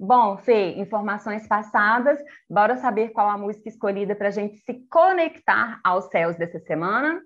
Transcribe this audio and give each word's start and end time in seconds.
Bom, 0.00 0.36
Fê, 0.36 0.74
informações 0.78 1.48
passadas, 1.48 2.20
bora 2.48 2.76
saber 2.76 3.08
qual 3.08 3.28
a 3.28 3.36
música 3.36 3.68
escolhida 3.68 4.14
para 4.14 4.28
a 4.28 4.30
gente 4.30 4.56
se 4.58 4.74
conectar 4.88 5.80
aos 5.82 6.04
céus 6.04 6.36
dessa 6.36 6.60
semana? 6.60 7.20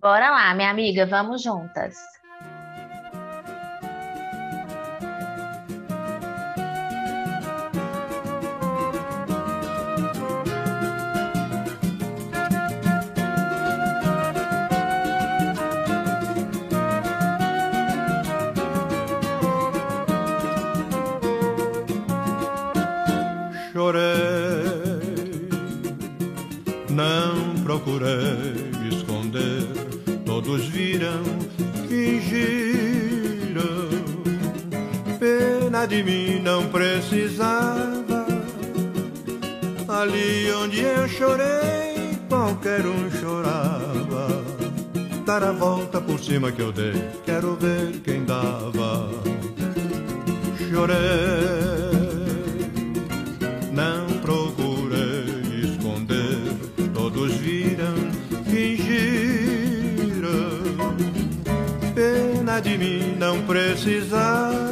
Bora 0.00 0.30
lá, 0.30 0.52
minha 0.54 0.70
amiga, 0.70 1.06
vamos 1.06 1.42
juntas. 1.42 1.96
De 35.86 36.02
mim 36.02 36.40
não 36.42 36.68
precisava. 36.68 38.26
Ali 39.88 40.52
onde 40.52 40.80
eu 40.80 41.08
chorei, 41.08 42.18
qualquer 42.28 42.84
um 42.86 43.10
chorava. 43.10 44.44
Dar 45.24 45.42
a 45.42 45.52
volta 45.52 46.00
por 46.00 46.18
cima 46.18 46.52
que 46.52 46.62
eu 46.62 46.72
dei, 46.72 46.94
quero 47.24 47.56
ver 47.56 48.00
quem 48.04 48.24
dava. 48.24 49.10
Chorei 50.70 51.76
de 62.60 62.78
mim 62.78 63.16
não 63.18 63.42
precisava. 63.42 64.65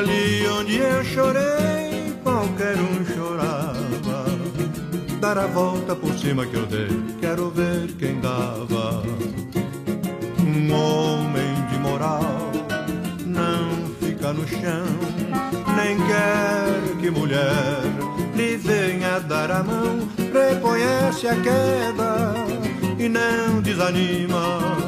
Ali 0.00 0.46
onde 0.48 0.78
eu 0.78 1.04
chorei, 1.04 2.14
qualquer 2.22 2.74
um 2.78 3.04
chorava. 3.04 4.24
Dar 5.20 5.36
a 5.36 5.46
volta 5.46 5.94
por 5.94 6.14
cima 6.14 6.46
que 6.46 6.56
eu 6.56 6.64
dei, 6.64 6.88
quero 7.20 7.50
ver 7.50 7.92
quem 7.98 8.18
dava. 8.18 9.02
Um 10.38 10.72
homem 10.72 11.54
de 11.70 11.78
moral 11.80 12.50
não 13.26 13.90
fica 14.00 14.32
no 14.32 14.48
chão, 14.48 14.86
nem 15.76 15.98
quer 15.98 16.98
que 16.98 17.10
mulher 17.10 17.82
lhe 18.34 18.56
venha 18.56 19.18
dar 19.18 19.50
a 19.50 19.62
mão. 19.62 20.08
Reconhece 20.32 21.28
a 21.28 21.34
queda 21.34 22.34
e 22.98 23.06
não 23.06 23.60
desanima 23.60 24.80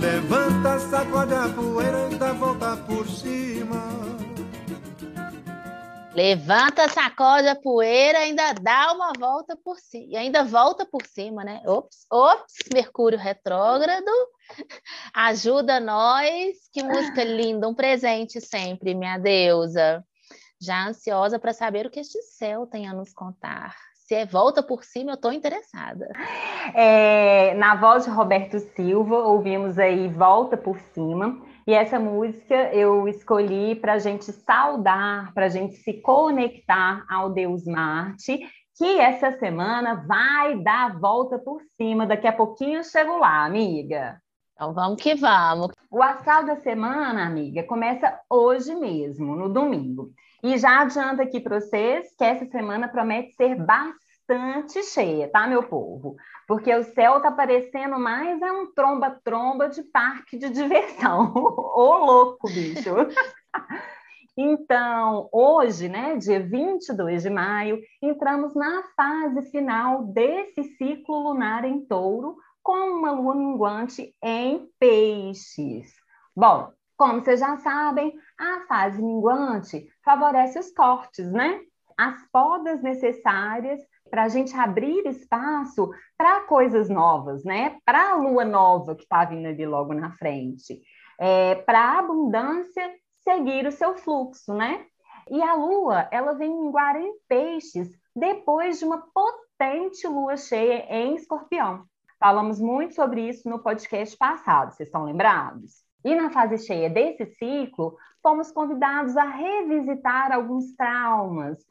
Levanta, 0.00 0.47
sacode 0.90 1.34
a 1.34 1.48
poeira 1.50 2.08
e 2.10 2.14
dá 2.16 2.32
volta 2.32 2.76
por 2.78 3.06
cima. 3.06 3.76
Levanta, 6.14 6.88
sacode 6.88 7.46
a 7.46 7.54
poeira, 7.54 8.20
ainda 8.20 8.54
dá 8.54 8.92
uma 8.92 9.12
volta 9.18 9.54
por 9.54 9.78
cima. 9.78 10.06
E 10.08 10.16
ainda 10.16 10.44
volta 10.44 10.86
por 10.86 11.06
cima, 11.06 11.44
né? 11.44 11.62
Ops, 11.66 12.06
ops, 12.10 12.54
Mercúrio 12.72 13.18
retrógrado. 13.18 14.10
Ajuda 15.14 15.78
nós. 15.78 16.56
Que 16.72 16.82
música 16.82 17.22
linda, 17.22 17.68
um 17.68 17.74
presente 17.74 18.40
sempre, 18.40 18.94
minha 18.94 19.18
deusa. 19.18 20.02
Já 20.60 20.88
ansiosa 20.88 21.38
para 21.38 21.52
saber 21.52 21.86
o 21.86 21.90
que 21.90 22.00
este 22.00 22.20
céu 22.22 22.66
tem 22.66 22.88
a 22.88 22.94
nos 22.94 23.12
contar. 23.12 23.76
Se 24.08 24.14
é 24.14 24.24
volta 24.24 24.62
por 24.62 24.84
cima, 24.84 25.10
eu 25.10 25.16
estou 25.16 25.30
interessada. 25.30 26.08
É, 26.74 27.52
na 27.56 27.74
voz 27.74 28.04
de 28.04 28.10
Roberto 28.10 28.58
Silva, 28.58 29.18
ouvimos 29.18 29.78
aí 29.78 30.08
Volta 30.08 30.56
por 30.56 30.80
Cima. 30.94 31.38
E 31.66 31.74
essa 31.74 32.00
música 32.00 32.54
eu 32.72 33.06
escolhi 33.06 33.74
para 33.74 33.92
a 33.92 33.98
gente 33.98 34.32
saudar, 34.32 35.34
para 35.34 35.44
a 35.44 35.48
gente 35.50 35.74
se 35.74 36.00
conectar 36.00 37.04
ao 37.06 37.28
Deus 37.28 37.66
Marte, 37.66 38.40
que 38.78 38.98
essa 38.98 39.38
semana 39.38 40.02
vai 40.06 40.58
dar 40.62 40.86
a 40.86 40.98
volta 40.98 41.38
por 41.38 41.60
cima. 41.76 42.06
Daqui 42.06 42.26
a 42.26 42.32
pouquinho 42.32 42.78
eu 42.78 42.84
chego 42.84 43.18
lá, 43.18 43.44
amiga. 43.44 44.18
Então 44.54 44.72
vamos 44.72 45.02
que 45.02 45.14
vamos. 45.16 45.68
O 45.90 46.02
astral 46.02 46.44
da 46.44 46.56
semana, 46.56 47.24
amiga, 47.24 47.62
começa 47.62 48.20
hoje 48.28 48.74
mesmo, 48.74 49.34
no 49.34 49.48
domingo. 49.48 50.10
E 50.42 50.58
já 50.58 50.82
adianta 50.82 51.22
aqui 51.22 51.40
para 51.40 51.60
vocês 51.60 52.14
que 52.16 52.22
essa 52.22 52.44
semana 52.44 52.88
promete 52.88 53.32
ser 53.34 53.54
bastante 53.56 54.82
cheia, 54.82 55.30
tá, 55.30 55.46
meu 55.46 55.62
povo? 55.62 56.14
Porque 56.46 56.74
o 56.74 56.84
céu 56.84 57.22
tá 57.22 57.30
parecendo 57.30 57.98
mais 57.98 58.40
é 58.42 58.52
um 58.52 58.70
tromba-tromba 58.70 59.70
de 59.70 59.82
parque 59.82 60.36
de 60.36 60.50
diversão. 60.50 61.32
Ô 61.34 61.96
louco, 62.04 62.48
bicho! 62.48 62.90
Então, 64.40 65.28
hoje, 65.32 65.88
né, 65.88 66.14
dia 66.16 66.38
22 66.38 67.24
de 67.24 67.28
maio, 67.28 67.80
entramos 68.00 68.54
na 68.54 68.84
fase 68.96 69.50
final 69.50 70.04
desse 70.04 70.62
ciclo 70.76 71.18
lunar 71.18 71.64
em 71.64 71.84
touro, 71.84 72.36
com 72.68 72.98
uma 72.98 73.12
lua 73.12 73.34
minguante 73.34 74.14
em 74.22 74.68
peixes. 74.78 75.90
Bom, 76.36 76.70
como 76.98 77.24
vocês 77.24 77.40
já 77.40 77.56
sabem, 77.56 78.12
a 78.38 78.66
fase 78.68 79.00
minguante 79.00 79.88
favorece 80.04 80.58
os 80.58 80.70
cortes, 80.74 81.32
né? 81.32 81.62
As 81.96 82.20
podas 82.30 82.82
necessárias 82.82 83.80
para 84.10 84.24
a 84.24 84.28
gente 84.28 84.54
abrir 84.54 85.06
espaço 85.06 85.90
para 86.14 86.42
coisas 86.42 86.90
novas, 86.90 87.42
né? 87.42 87.78
Para 87.86 88.10
a 88.10 88.16
lua 88.16 88.44
nova 88.44 88.94
que 88.94 89.04
está 89.04 89.24
vindo 89.24 89.46
ali 89.46 89.64
logo 89.64 89.94
na 89.94 90.12
frente. 90.12 90.82
É, 91.18 91.54
para 91.54 91.80
a 91.80 91.98
abundância 92.00 92.94
seguir 93.24 93.66
o 93.66 93.72
seu 93.72 93.96
fluxo, 93.96 94.52
né? 94.52 94.84
E 95.30 95.40
a 95.42 95.54
lua, 95.54 96.06
ela 96.10 96.34
vem 96.34 96.50
minguar 96.50 96.96
em 96.96 97.14
peixes 97.26 97.88
depois 98.14 98.78
de 98.78 98.84
uma 98.84 99.06
potente 99.14 100.06
lua 100.06 100.36
cheia 100.36 100.84
em 100.90 101.14
escorpião. 101.14 101.88
Falamos 102.18 102.60
muito 102.60 102.94
sobre 102.94 103.28
isso 103.28 103.48
no 103.48 103.60
podcast 103.60 104.16
passado, 104.16 104.72
vocês 104.72 104.88
estão 104.88 105.04
lembrados? 105.04 105.84
E 106.04 106.16
na 106.16 106.30
fase 106.30 106.66
cheia 106.66 106.90
desse 106.90 107.26
ciclo, 107.36 107.96
fomos 108.20 108.50
convidados 108.50 109.16
a 109.16 109.24
revisitar 109.24 110.32
alguns 110.32 110.74
traumas, 110.74 111.64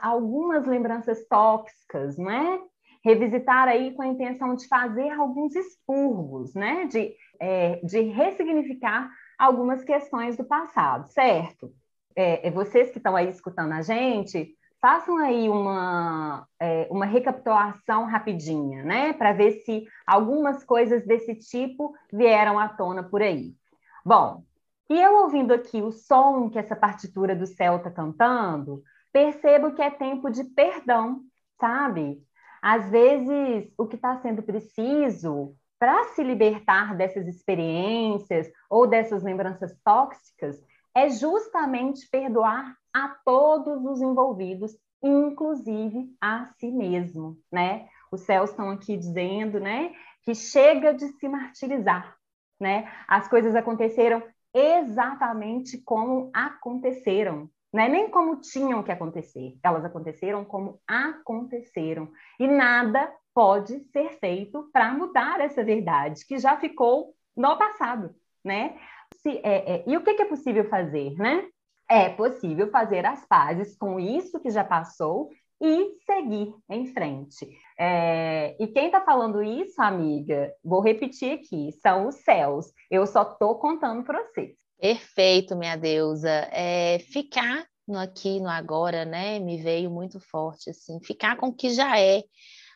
algumas 0.00 0.66
lembranças 0.66 1.24
tóxicas, 1.28 2.18
não 2.18 2.30
é? 2.30 2.60
Revisitar 3.04 3.68
aí 3.68 3.92
com 3.94 4.02
a 4.02 4.06
intenção 4.08 4.56
de 4.56 4.66
fazer 4.66 5.10
alguns 5.10 5.54
expurgos, 5.54 6.52
né? 6.54 6.86
De, 6.86 7.14
é, 7.38 7.80
de 7.84 8.00
ressignificar 8.00 9.08
algumas 9.38 9.84
questões 9.84 10.36
do 10.36 10.44
passado, 10.44 11.08
certo? 11.12 11.72
É, 12.16 12.48
é 12.48 12.50
vocês 12.50 12.90
que 12.90 12.98
estão 12.98 13.14
aí 13.14 13.28
escutando 13.28 13.72
a 13.72 13.82
gente, 13.82 14.52
façam 14.82 15.16
aí 15.18 15.48
uma, 15.48 16.46
é, 16.58 16.88
uma 16.90 17.06
recapitulação 17.06 18.04
rapidinha, 18.04 18.82
né? 18.82 19.12
Para 19.12 19.32
ver 19.32 19.62
se 19.64 19.86
algumas 20.04 20.64
coisas 20.64 21.06
desse 21.06 21.36
tipo 21.36 21.94
vieram 22.12 22.58
à 22.58 22.68
tona 22.68 23.04
por 23.04 23.22
aí. 23.22 23.54
Bom, 24.04 24.42
e 24.90 25.00
eu 25.00 25.22
ouvindo 25.22 25.54
aqui 25.54 25.80
o 25.80 25.92
som 25.92 26.50
que 26.50 26.58
essa 26.58 26.74
partitura 26.74 27.36
do 27.36 27.46
céu 27.46 27.76
está 27.76 27.92
cantando, 27.92 28.82
percebo 29.12 29.72
que 29.72 29.80
é 29.80 29.88
tempo 29.88 30.28
de 30.28 30.42
perdão, 30.42 31.20
sabe? 31.60 32.20
Às 32.60 32.90
vezes, 32.90 33.72
o 33.78 33.86
que 33.86 33.94
está 33.94 34.20
sendo 34.20 34.42
preciso 34.42 35.54
para 35.78 36.04
se 36.08 36.24
libertar 36.24 36.96
dessas 36.96 37.28
experiências 37.28 38.50
ou 38.68 38.86
dessas 38.86 39.22
lembranças 39.22 39.76
tóxicas 39.84 40.60
é 40.94 41.08
justamente 41.08 42.08
perdoar 42.10 42.76
a 42.94 43.08
todos 43.24 43.84
os 43.84 44.00
envolvidos, 44.00 44.76
inclusive 45.02 46.14
a 46.20 46.50
si 46.58 46.70
mesmo, 46.70 47.38
né? 47.50 47.88
Os 48.10 48.22
céus 48.22 48.50
estão 48.50 48.70
aqui 48.70 48.96
dizendo, 48.96 49.58
né, 49.58 49.92
que 50.22 50.34
chega 50.34 50.92
de 50.92 51.08
se 51.08 51.28
martirizar, 51.28 52.16
né? 52.60 52.90
As 53.08 53.26
coisas 53.28 53.54
aconteceram 53.56 54.22
exatamente 54.54 55.78
como 55.78 56.30
aconteceram, 56.32 57.48
né? 57.72 57.88
Nem 57.88 58.10
como 58.10 58.40
tinham 58.40 58.82
que 58.82 58.92
acontecer. 58.92 59.58
Elas 59.62 59.84
aconteceram 59.84 60.44
como 60.44 60.80
aconteceram. 60.86 62.12
E 62.38 62.46
nada 62.46 63.12
pode 63.34 63.80
ser 63.90 64.18
feito 64.18 64.68
para 64.72 64.92
mudar 64.92 65.40
essa 65.40 65.64
verdade 65.64 66.26
que 66.26 66.38
já 66.38 66.56
ficou 66.58 67.14
no 67.36 67.56
passado, 67.56 68.14
né? 68.44 68.78
Se, 69.16 69.40
é, 69.42 69.76
é, 69.76 69.84
e 69.86 69.96
o 69.96 70.02
que, 70.02 70.14
que 70.14 70.22
é 70.22 70.26
possível 70.26 70.68
fazer, 70.68 71.14
né? 71.14 71.48
É 71.92 72.08
possível 72.08 72.70
fazer 72.70 73.04
as 73.04 73.22
pazes 73.26 73.76
com 73.76 74.00
isso 74.00 74.40
que 74.40 74.50
já 74.50 74.64
passou 74.64 75.28
e 75.60 75.90
seguir 76.06 76.50
em 76.70 76.86
frente. 76.86 77.46
É, 77.78 78.56
e 78.58 78.66
quem 78.68 78.86
está 78.86 79.02
falando 79.02 79.42
isso, 79.42 79.74
amiga, 79.82 80.50
vou 80.64 80.80
repetir 80.80 81.34
aqui, 81.34 81.70
são 81.82 82.06
os 82.06 82.14
céus. 82.24 82.72
Eu 82.90 83.06
só 83.06 83.20
estou 83.24 83.56
contando 83.56 84.02
para 84.04 84.22
vocês. 84.22 84.56
Perfeito, 84.80 85.54
minha 85.54 85.76
deusa. 85.76 86.30
É, 86.50 86.98
ficar 86.98 87.66
no 87.86 87.98
aqui, 87.98 88.40
no 88.40 88.48
agora, 88.48 89.04
né? 89.04 89.38
Me 89.38 89.58
veio 89.58 89.90
muito 89.90 90.18
forte, 90.18 90.70
assim. 90.70 90.98
Ficar 91.02 91.36
com 91.36 91.48
o 91.48 91.54
que 91.54 91.68
já 91.68 92.00
é. 92.00 92.22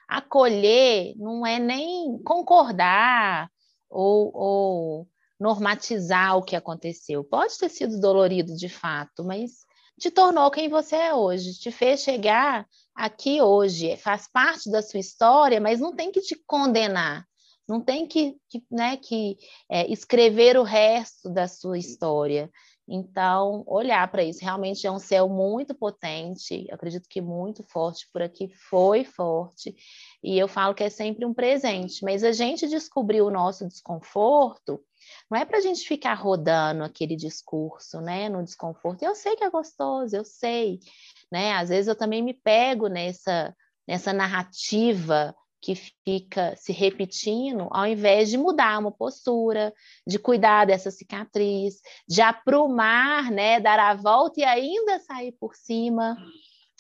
Acolher 0.06 1.14
não 1.16 1.46
é 1.46 1.58
nem 1.58 2.22
concordar 2.22 3.48
ou, 3.88 4.30
ou 4.34 5.08
normatizar 5.38 6.36
o 6.36 6.42
que 6.42 6.56
aconteceu. 6.56 7.22
Pode 7.22 7.58
ter 7.58 7.68
sido 7.68 8.00
dolorido 8.00 8.56
de 8.56 8.68
fato, 8.68 9.24
mas 9.24 9.66
te 9.98 10.10
tornou 10.10 10.50
quem 10.50 10.68
você 10.68 10.96
é 10.96 11.14
hoje, 11.14 11.58
te 11.58 11.70
fez 11.70 12.00
chegar 12.00 12.66
aqui 12.94 13.40
hoje, 13.40 13.96
faz 13.96 14.28
parte 14.30 14.70
da 14.70 14.82
sua 14.82 15.00
história, 15.00 15.60
mas 15.60 15.80
não 15.80 15.94
tem 15.94 16.12
que 16.12 16.20
te 16.20 16.36
condenar, 16.46 17.26
não 17.68 17.80
tem 17.80 18.06
que, 18.06 18.36
que, 18.48 18.62
né, 18.70 18.96
que 18.96 19.36
é, 19.70 19.90
escrever 19.90 20.56
o 20.56 20.62
resto 20.62 21.30
da 21.30 21.48
sua 21.48 21.78
história. 21.78 22.50
Então, 22.88 23.64
olhar 23.66 24.08
para 24.10 24.22
isso 24.22 24.44
realmente 24.44 24.86
é 24.86 24.90
um 24.90 24.98
céu 24.98 25.28
muito 25.28 25.74
potente, 25.74 26.68
acredito 26.70 27.08
que 27.08 27.20
muito 27.20 27.64
forte 27.64 28.08
por 28.12 28.22
aqui, 28.22 28.48
foi 28.70 29.02
forte, 29.02 29.74
e 30.22 30.38
eu 30.38 30.46
falo 30.46 30.74
que 30.74 30.84
é 30.84 30.90
sempre 30.90 31.26
um 31.26 31.34
presente, 31.34 32.04
mas 32.04 32.22
a 32.22 32.30
gente 32.30 32.68
descobrir 32.68 33.22
o 33.22 33.30
nosso 33.30 33.66
desconforto, 33.66 34.80
não 35.30 35.38
é 35.38 35.44
para 35.44 35.58
a 35.58 35.60
gente 35.60 35.86
ficar 35.86 36.14
rodando 36.14 36.84
aquele 36.84 37.16
discurso, 37.16 38.00
né, 38.00 38.28
no 38.28 38.44
desconforto. 38.44 39.02
Eu 39.02 39.14
sei 39.14 39.36
que 39.36 39.44
é 39.44 39.50
gostoso, 39.50 40.16
eu 40.16 40.24
sei, 40.24 40.78
né? 41.30 41.54
Às 41.54 41.68
vezes 41.68 41.88
eu 41.88 41.96
também 41.96 42.22
me 42.22 42.34
pego 42.34 42.88
nessa 42.88 43.54
nessa 43.86 44.12
narrativa 44.12 45.34
que 45.60 45.74
fica 45.74 46.54
se 46.56 46.72
repetindo, 46.72 47.68
ao 47.70 47.86
invés 47.86 48.30
de 48.30 48.36
mudar 48.36 48.78
uma 48.78 48.92
postura, 48.92 49.72
de 50.06 50.18
cuidar 50.18 50.66
dessa 50.66 50.90
cicatriz, 50.90 51.80
de 52.08 52.20
aprumar, 52.20 53.30
né, 53.30 53.58
dar 53.58 53.78
a 53.78 53.94
volta 53.94 54.40
e 54.40 54.44
ainda 54.44 55.00
sair 55.00 55.32
por 55.32 55.54
cima, 55.56 56.16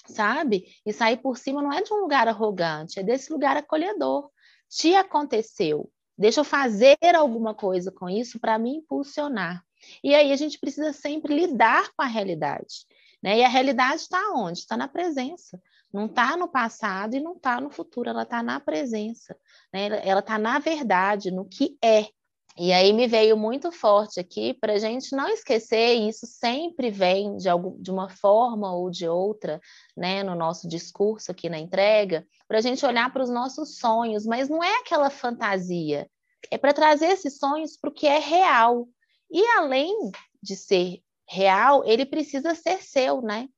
sabe? 0.06 0.66
E 0.84 0.92
sair 0.92 1.16
por 1.16 1.36
cima 1.36 1.62
não 1.62 1.72
é 1.72 1.82
de 1.82 1.92
um 1.92 1.96
lugar 1.96 2.28
arrogante, 2.28 3.00
é 3.00 3.02
desse 3.02 3.32
lugar 3.32 3.56
acolhedor. 3.56 4.30
Te 4.68 4.94
aconteceu, 4.94 5.90
deixa 6.16 6.40
eu 6.40 6.44
fazer 6.44 6.96
alguma 7.14 7.54
coisa 7.54 7.90
com 7.90 8.08
isso 8.08 8.38
para 8.38 8.58
me 8.58 8.76
impulsionar. 8.76 9.64
E 10.02 10.14
aí 10.14 10.32
a 10.32 10.36
gente 10.36 10.58
precisa 10.58 10.92
sempre 10.92 11.34
lidar 11.34 11.90
com 11.96 12.02
a 12.02 12.06
realidade. 12.06 12.86
Né? 13.22 13.38
E 13.38 13.44
a 13.44 13.48
realidade 13.48 14.02
está 14.02 14.32
onde? 14.34 14.60
Está 14.60 14.76
na 14.76 14.88
presença. 14.88 15.60
Não 15.92 16.06
está 16.06 16.36
no 16.36 16.48
passado 16.48 17.14
e 17.14 17.20
não 17.20 17.32
está 17.32 17.60
no 17.60 17.70
futuro, 17.70 18.10
ela 18.10 18.22
está 18.22 18.42
na 18.42 18.60
presença. 18.60 19.36
Né? 19.72 19.86
Ela 20.06 20.20
está 20.20 20.38
na 20.38 20.58
verdade, 20.58 21.30
no 21.30 21.44
que 21.44 21.76
é. 21.82 22.08
E 22.58 22.72
aí 22.72 22.90
me 22.92 23.06
veio 23.06 23.36
muito 23.36 23.70
forte 23.70 24.18
aqui 24.18 24.54
para 24.54 24.72
a 24.72 24.78
gente 24.78 25.14
não 25.14 25.28
esquecer, 25.28 25.96
e 25.96 26.08
isso 26.08 26.26
sempre 26.26 26.90
vem 26.90 27.36
de, 27.36 27.50
algum, 27.50 27.80
de 27.80 27.90
uma 27.90 28.08
forma 28.08 28.74
ou 28.74 28.90
de 28.90 29.06
outra, 29.06 29.60
né, 29.94 30.22
no 30.22 30.34
nosso 30.34 30.66
discurso 30.66 31.30
aqui 31.30 31.50
na 31.50 31.58
entrega, 31.58 32.26
para 32.48 32.58
a 32.58 32.62
gente 32.62 32.84
olhar 32.86 33.12
para 33.12 33.22
os 33.22 33.28
nossos 33.28 33.78
sonhos, 33.78 34.24
mas 34.24 34.48
não 34.48 34.64
é 34.64 34.80
aquela 34.80 35.10
fantasia, 35.10 36.08
é 36.50 36.56
para 36.56 36.72
trazer 36.72 37.06
esses 37.08 37.38
sonhos 37.38 37.76
para 37.76 37.90
o 37.90 37.92
que 37.92 38.06
é 38.06 38.18
real. 38.18 38.88
E 39.30 39.44
além 39.58 39.94
de 40.42 40.56
ser 40.56 41.02
real, 41.28 41.84
ele 41.84 42.06
precisa 42.06 42.54
ser 42.54 42.82
seu, 42.82 43.20
né? 43.20 43.48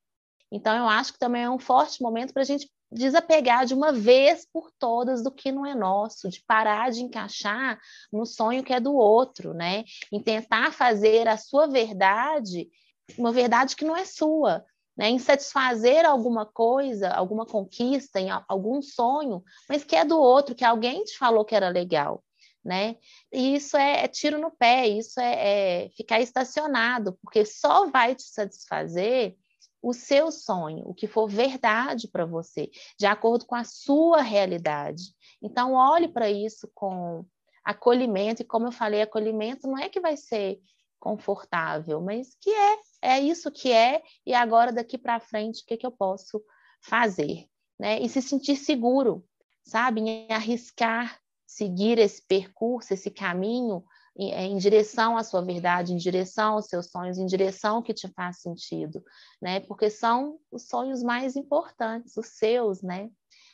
Então, 0.51 0.75
eu 0.75 0.87
acho 0.87 1.13
que 1.13 1.19
também 1.19 1.43
é 1.43 1.49
um 1.49 1.59
forte 1.59 2.01
momento 2.01 2.33
para 2.33 2.41
a 2.41 2.45
gente 2.45 2.69
desapegar 2.91 3.65
de 3.65 3.73
uma 3.73 3.91
vez 3.91 4.45
por 4.51 4.71
todas 4.77 5.23
do 5.23 5.31
que 5.31 5.51
não 5.51 5.65
é 5.65 5.75
nosso, 5.75 6.29
de 6.29 6.43
parar 6.43 6.91
de 6.91 7.03
encaixar 7.03 7.79
no 8.11 8.25
sonho 8.25 8.63
que 8.63 8.73
é 8.73 8.79
do 8.79 8.93
outro, 8.93 9.53
né? 9.53 9.83
Em 10.11 10.21
tentar 10.21 10.73
fazer 10.73 11.27
a 11.27 11.37
sua 11.37 11.67
verdade 11.67 12.69
uma 13.17 13.31
verdade 13.31 13.75
que 13.75 13.85
não 13.85 13.95
é 13.95 14.05
sua, 14.05 14.63
né? 14.95 15.09
Em 15.09 15.17
satisfazer 15.17 16.05
alguma 16.05 16.45
coisa, 16.45 17.09
alguma 17.09 17.45
conquista, 17.45 18.19
em 18.19 18.29
algum 18.47 18.81
sonho, 18.81 19.43
mas 19.67 19.83
que 19.83 19.95
é 19.95 20.05
do 20.05 20.19
outro, 20.19 20.53
que 20.53 20.63
alguém 20.63 21.03
te 21.03 21.17
falou 21.17 21.43
que 21.43 21.55
era 21.55 21.69
legal 21.69 22.23
né? 22.63 22.97
E 23.31 23.55
isso 23.55 23.77
é, 23.77 24.03
é 24.03 24.07
tiro 24.07 24.37
no 24.37 24.51
pé, 24.51 24.87
isso 24.87 25.19
é, 25.19 25.85
é 25.85 25.89
ficar 25.89 26.19
estacionado, 26.19 27.17
porque 27.21 27.45
só 27.45 27.89
vai 27.89 28.15
te 28.15 28.23
satisfazer 28.23 29.35
o 29.81 29.93
seu 29.93 30.31
sonho, 30.31 30.83
o 30.85 30.93
que 30.93 31.07
for 31.07 31.27
verdade 31.27 32.07
para 32.07 32.25
você, 32.25 32.69
de 32.97 33.05
acordo 33.05 33.45
com 33.45 33.55
a 33.55 33.63
sua 33.63 34.21
realidade. 34.21 35.03
Então, 35.41 35.73
olhe 35.73 36.07
para 36.07 36.29
isso 36.29 36.69
com 36.73 37.25
acolhimento, 37.63 38.41
e 38.41 38.45
como 38.45 38.67
eu 38.67 38.71
falei, 38.71 39.01
acolhimento 39.01 39.67
não 39.67 39.77
é 39.77 39.89
que 39.89 39.99
vai 39.99 40.17
ser 40.17 40.59
confortável, 40.99 42.01
mas 42.01 42.35
que 42.41 42.49
é, 42.49 42.77
é 43.01 43.19
isso 43.19 43.51
que 43.51 43.71
é, 43.71 44.01
e 44.25 44.33
agora 44.33 44.71
daqui 44.71 44.97
para 44.97 45.19
frente, 45.19 45.63
o 45.63 45.65
que, 45.65 45.77
que 45.77 45.85
eu 45.85 45.91
posso 45.91 46.43
fazer? 46.81 47.45
Né? 47.79 48.01
E 48.01 48.09
se 48.09 48.21
sentir 48.21 48.57
seguro, 48.57 49.23
sabe? 49.63 50.01
Em 50.01 50.27
arriscar 50.31 51.19
seguir 51.49 51.97
esse 51.97 52.21
percurso, 52.21 52.93
esse 52.93 53.09
caminho 53.09 53.83
em, 54.19 54.33
é, 54.33 54.43
em, 54.43 54.57
direção 54.57 55.17
à 55.17 55.23
sua 55.23 55.41
verdade, 55.41 55.93
em 55.93 55.97
direção 55.97 56.55
aos 56.55 56.65
seus 56.65 56.87
sonhos, 56.87 57.17
em 57.17 57.25
direção 57.25 57.77
ao 57.77 57.83
que 57.83 57.93
te 57.93 58.09
faz 58.09 58.41
sentido, 58.41 59.01
né? 59.41 59.61
Porque 59.61 59.89
são 59.89 60.37
os 60.51 60.67
sonhos 60.67 61.01
mais 61.01 61.37
importantes, 61.37 62.17
os 62.17 62.27
seus, 62.27 62.81
né? 62.81 63.09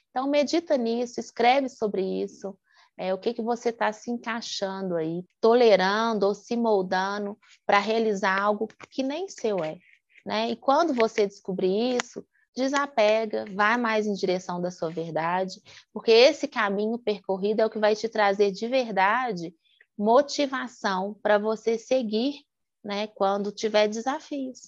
Então 0.09 0.27
medita 0.27 0.75
nisso, 0.75 1.19
escreve 1.19 1.69
sobre 1.69 2.01
isso, 2.01 2.57
é, 2.97 3.13
o 3.13 3.17
que 3.17 3.33
que 3.33 3.43
você 3.43 3.69
está 3.69 3.93
se 3.93 4.09
encaixando 4.09 4.95
aí, 4.95 5.23
tolerando 5.39 6.25
ou 6.25 6.33
se 6.33 6.57
moldando 6.57 7.37
para 7.63 7.77
realizar 7.77 8.41
algo 8.41 8.67
que 8.89 9.03
nem 9.03 9.29
seu 9.29 9.63
é, 9.63 9.77
né? 10.25 10.49
E 10.49 10.55
quando 10.55 10.95
você 10.95 11.27
descobrir 11.27 11.97
isso, 11.97 12.25
desapega, 12.55 13.45
vai 13.53 13.77
mais 13.77 14.07
em 14.07 14.13
direção 14.13 14.59
da 14.59 14.71
sua 14.71 14.89
verdade, 14.89 15.61
porque 15.93 16.11
esse 16.11 16.47
caminho 16.47 16.97
percorrido 16.97 17.61
é 17.61 17.65
o 17.65 17.69
que 17.69 17.77
vai 17.77 17.95
te 17.95 18.09
trazer 18.09 18.49
de 18.51 18.67
verdade 18.67 19.53
motivação 19.97 21.15
para 21.21 21.37
você 21.37 21.77
seguir, 21.77 22.41
né, 22.83 23.07
quando 23.07 23.51
tiver 23.51 23.87
desafios. 23.87 24.61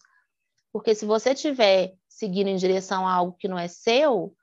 Porque 0.72 0.94
se 0.96 1.06
você 1.06 1.32
estiver 1.32 1.96
seguindo 2.08 2.48
em 2.48 2.56
direção 2.56 3.08
a 3.08 3.14
algo 3.14 3.38
que 3.38 3.48
não 3.48 3.58
é 3.58 3.68
seu, 3.68 4.36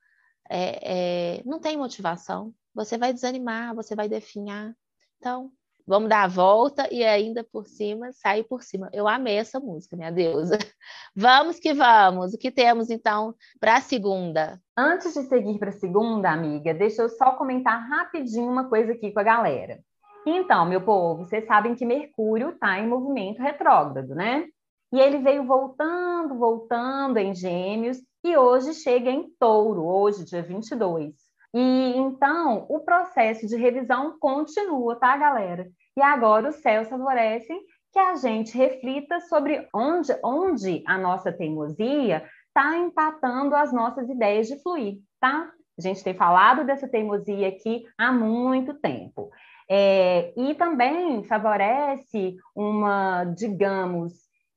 é, 0.49 1.39
é, 1.39 1.43
não 1.45 1.59
tem 1.61 1.77
motivação. 1.77 2.55
Você 2.75 2.99
vai 2.99 3.13
desanimar, 3.13 3.75
você 3.75 3.95
vai 3.95 4.09
definhar. 4.09 4.75
Então, 5.19 5.51
vamos 5.87 6.09
dar 6.09 6.25
a 6.25 6.29
volta 6.29 6.93
e 6.93 7.05
ainda 7.05 7.45
por 7.45 7.67
cima, 7.67 8.13
sair 8.13 8.45
por 8.45 8.63
cima. 8.63 8.89
Eu 8.93 9.09
amei 9.09 9.37
essa 9.37 9.61
música, 9.61 9.97
minha 9.97 10.11
deusa. 10.11 10.59
Vamos 11.15 11.61
que 11.61 11.73
vamos. 11.73 12.35
O 12.35 12.39
que 12.39 12.51
temos 12.51 12.91
então 12.91 13.35
para 13.61 13.77
a 13.77 13.81
segunda? 13.81 14.61
Antes 14.77 15.15
de 15.15 15.23
seguir 15.23 15.59
para 15.59 15.69
a 15.69 15.73
segunda, 15.73 16.31
amiga, 16.31 16.75
deixa 16.75 17.03
eu 17.03 17.09
só 17.09 17.37
comentar 17.37 17.89
rapidinho 17.89 18.51
uma 18.51 18.69
coisa 18.69 18.93
aqui 18.93 19.13
com 19.13 19.21
a 19.21 19.23
galera. 19.23 19.81
Então, 20.27 20.65
meu 20.65 20.81
povo, 20.81 21.25
vocês 21.25 21.47
sabem 21.47 21.75
que 21.75 21.85
Mercúrio 21.85 22.51
está 22.51 22.79
em 22.79 22.89
movimento 22.89 23.43
retrógrado, 23.43 24.15
né? 24.15 24.47
E 24.93 24.99
ele 24.99 25.19
veio 25.19 25.45
voltando, 25.45 26.39
voltando 26.39 27.19
em 27.19 27.35
Gêmeos 27.35 27.99
e 28.25 28.37
hoje 28.37 28.73
chega 28.75 29.11
em 29.11 29.29
Touro, 29.39 29.85
hoje, 29.85 30.25
dia 30.25 30.43
22. 30.43 31.15
E 31.53 31.93
então 31.97 32.65
o 32.69 32.81
processo 32.81 33.47
de 33.47 33.57
revisão 33.57 34.19
continua, 34.19 34.97
tá, 34.97 35.17
galera? 35.17 35.69
E 35.97 36.03
agora 36.03 36.49
os 36.49 36.57
céus 36.57 36.89
favorecem 36.89 37.61
que 37.93 37.99
a 37.99 38.17
gente 38.17 38.57
reflita 38.57 39.21
sobre 39.21 39.69
onde, 39.75 40.13
onde 40.25 40.83
a 40.87 40.97
nossa 40.97 41.31
teimosia 41.31 42.25
está 42.49 42.77
empatando 42.77 43.55
as 43.55 43.73
nossas 43.73 44.09
ideias 44.09 44.49
de 44.49 44.61
fluir, 44.63 44.99
tá? 45.21 45.53
A 45.79 45.83
gente 45.83 46.03
tem 46.03 46.15
falado 46.15 46.65
dessa 46.65 46.89
teimosia 46.89 47.49
aqui 47.49 47.85
há 47.99 48.13
muito 48.13 48.75
tempo. 48.75 49.31
É, 49.69 50.33
e 50.37 50.55
também 50.55 51.25
favorece 51.25 52.37
uma, 52.55 53.25
digamos, 53.25 54.13